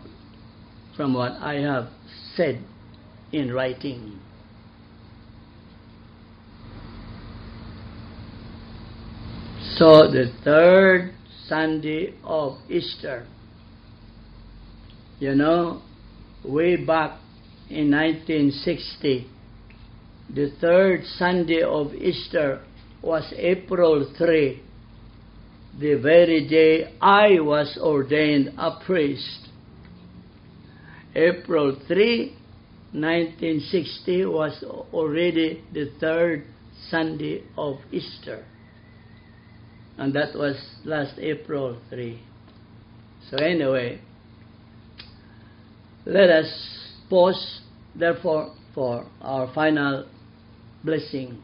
from 0.97 1.15
what 1.15 1.33
I 1.33 1.55
have 1.55 1.89
said 2.37 2.63
in 3.33 3.53
writing. 3.53 4.21
So, 9.77 10.09
the 10.11 10.33
third 10.45 11.15
Sunday 11.49 12.15
of 12.25 12.59
Easter. 12.69 13.27
You 15.19 15.35
know, 15.35 15.83
way 16.45 16.77
back 16.77 17.19
in 17.69 17.91
1960, 17.91 19.29
the 20.33 20.53
third 20.61 21.05
Sunday 21.19 21.63
of 21.63 21.95
Easter 21.95 22.61
was 23.03 23.33
April 23.37 24.13
3, 24.17 24.63
the 25.79 25.95
very 25.95 26.47
day 26.49 26.95
I 27.01 27.41
was 27.41 27.79
ordained 27.81 28.55
a 28.57 28.79
priest. 28.85 29.49
April 31.15 31.77
3, 31.87 32.37
1960 32.93 34.25
was 34.27 34.65
already 34.93 35.63
the 35.73 35.91
third 36.01 36.45
Sunday 36.91 37.43
of 37.57 37.77
Easter. 37.93 38.45
And 39.99 40.13
that 40.15 40.35
was 40.35 40.57
last 40.85 41.19
April 41.19 41.79
3. 41.91 42.21
So, 43.31 43.37
anyway, 43.37 44.01
let 46.05 46.31
us 46.31 46.47
pause, 47.09 47.61
therefore, 47.95 48.55
for 48.75 49.07
our 49.21 49.53
final 49.55 50.07
blessing. 50.85 51.43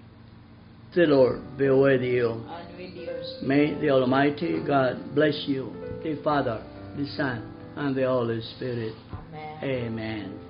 The 0.95 1.07
Lord 1.07 1.57
be 1.57 1.71
with 1.71 2.03
you. 2.03 2.31
And 2.31 2.77
with 2.77 2.95
yours. 2.95 3.39
May 3.43 3.75
the 3.75 3.91
Almighty 3.91 4.61
God 4.61 5.15
bless 5.15 5.45
you, 5.47 5.73
the 6.03 6.21
Father, 6.23 6.63
the 6.97 7.07
Son, 7.17 7.53
and 7.77 7.97
the 7.97 8.03
Holy 8.07 8.43
Spirit. 8.43 8.93
Amen. 9.33 9.59
Amen. 9.63 10.41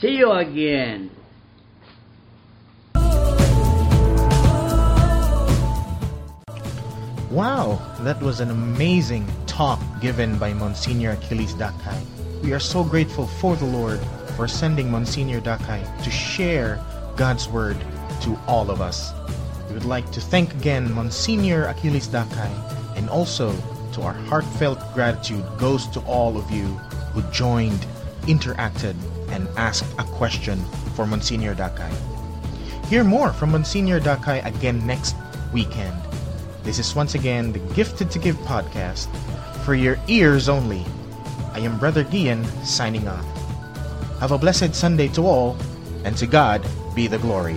See 0.00 0.16
you 0.16 0.32
again. 0.32 1.10
Wow, 7.30 7.80
that 8.00 8.20
was 8.22 8.40
an 8.40 8.50
amazing 8.50 9.26
talk 9.46 9.80
given 10.00 10.38
by 10.38 10.52
Monsignor 10.52 11.12
Achilles 11.12 11.52
Dakay. 11.54 12.00
We 12.42 12.52
are 12.52 12.60
so 12.60 12.84
grateful 12.84 13.26
for 13.26 13.56
the 13.56 13.66
Lord 13.66 14.00
for 14.36 14.46
sending 14.48 14.90
Monsignor 14.90 15.40
Dakay 15.40 15.82
to 16.04 16.10
share 16.10 16.80
God's 17.16 17.48
Word 17.48 17.76
to 18.22 18.38
all 18.46 18.70
of 18.70 18.80
us. 18.80 19.12
We 19.68 19.74
would 19.74 19.84
like 19.84 20.10
to 20.12 20.20
thank 20.20 20.52
again 20.54 20.92
Monsignor 20.92 21.66
Achilles 21.66 22.08
Dakay 22.08 22.96
and 22.96 23.08
also 23.08 23.54
to 23.92 24.02
our 24.02 24.12
heartfelt 24.12 24.80
gratitude 24.94 25.44
goes 25.58 25.86
to 25.88 26.00
all 26.00 26.36
of 26.36 26.50
you 26.50 26.64
who 27.12 27.22
joined, 27.30 27.86
interacted, 28.22 28.96
and 29.30 29.48
asked 29.56 29.84
a 29.98 30.04
question 30.04 30.62
for 30.94 31.06
Monsignor 31.06 31.54
Dakay. 31.54 31.92
Hear 32.88 33.04
more 33.04 33.32
from 33.32 33.52
Monsignor 33.52 34.00
Dakay 34.00 34.44
again 34.44 34.86
next 34.86 35.16
weekend. 35.52 35.96
This 36.62 36.78
is 36.78 36.94
once 36.94 37.14
again 37.14 37.52
the 37.52 37.60
Gifted 37.74 38.10
to 38.10 38.18
Give 38.18 38.36
podcast 38.38 39.08
for 39.64 39.74
your 39.74 39.98
ears 40.08 40.48
only. 40.48 40.84
I 41.52 41.60
am 41.60 41.78
Brother 41.78 42.04
Gian 42.04 42.44
signing 42.64 43.06
off. 43.06 43.24
Have 44.20 44.32
a 44.32 44.38
blessed 44.38 44.74
Sunday 44.74 45.08
to 45.08 45.22
all, 45.26 45.56
and 46.04 46.16
to 46.16 46.26
God 46.26 46.66
be 46.94 47.06
the 47.06 47.18
glory. 47.18 47.56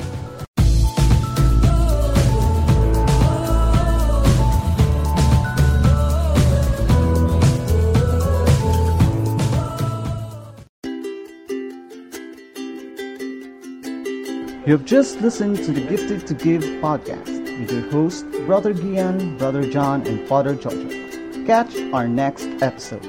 You 14.65 14.73
have 14.73 14.83
just 14.83 15.21
listened 15.21 15.57
to 15.57 15.71
the 15.71 15.79
Gifted 15.79 16.27
to 16.27 16.33
Give 16.33 16.61
podcast 16.81 17.59
with 17.59 17.71
your 17.71 17.89
host, 17.89 18.29
Brother 18.45 18.73
Gian, 18.73 19.37
Brother 19.37 19.63
John, 19.69 20.05
and 20.05 20.27
Father 20.27 20.55
Jojo. 20.55 21.45
Catch 21.45 21.77
our 21.93 22.05
next 22.05 22.49
episode. 22.61 23.01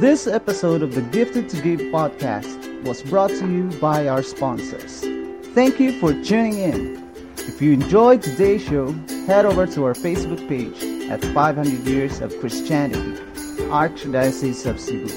This 0.00 0.26
episode 0.26 0.82
of 0.82 0.96
the 0.96 1.02
Gifted 1.02 1.48
to 1.50 1.62
Give 1.62 1.78
podcast 1.92 2.82
was 2.82 3.04
brought 3.04 3.30
to 3.30 3.48
you 3.48 3.70
by 3.78 4.08
our 4.08 4.24
sponsors. 4.24 5.04
Thank 5.56 5.80
you 5.80 5.98
for 6.00 6.12
tuning 6.12 6.58
in. 6.58 7.02
If 7.38 7.62
you 7.62 7.72
enjoyed 7.72 8.20
today's 8.20 8.62
show, 8.62 8.92
head 9.26 9.46
over 9.46 9.66
to 9.68 9.86
our 9.86 9.94
Facebook 9.94 10.46
page 10.46 11.08
at 11.08 11.24
500 11.32 11.66
Years 11.86 12.20
of 12.20 12.38
Christianity, 12.40 13.12
Archdiocese 13.72 14.66
of 14.66 14.78
Cebu. 14.78 15.08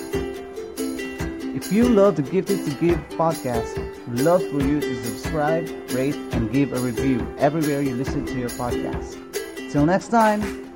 If 1.58 1.74
you 1.74 1.90
love 1.90 2.16
the 2.16 2.22
Gifted 2.22 2.64
to 2.64 2.72
Give 2.76 2.98
podcast, 3.10 3.76
we'd 4.08 4.22
love 4.22 4.42
for 4.50 4.62
you 4.62 4.80
to 4.80 5.04
subscribe, 5.04 5.68
rate, 5.92 6.16
and 6.32 6.50
give 6.54 6.72
a 6.72 6.80
review 6.80 7.20
everywhere 7.38 7.82
you 7.82 7.96
listen 7.96 8.26
to 8.26 8.40
your 8.40 8.48
podcast. 8.52 9.18
Till 9.74 9.86
next 9.86 10.08
time, 10.08 10.69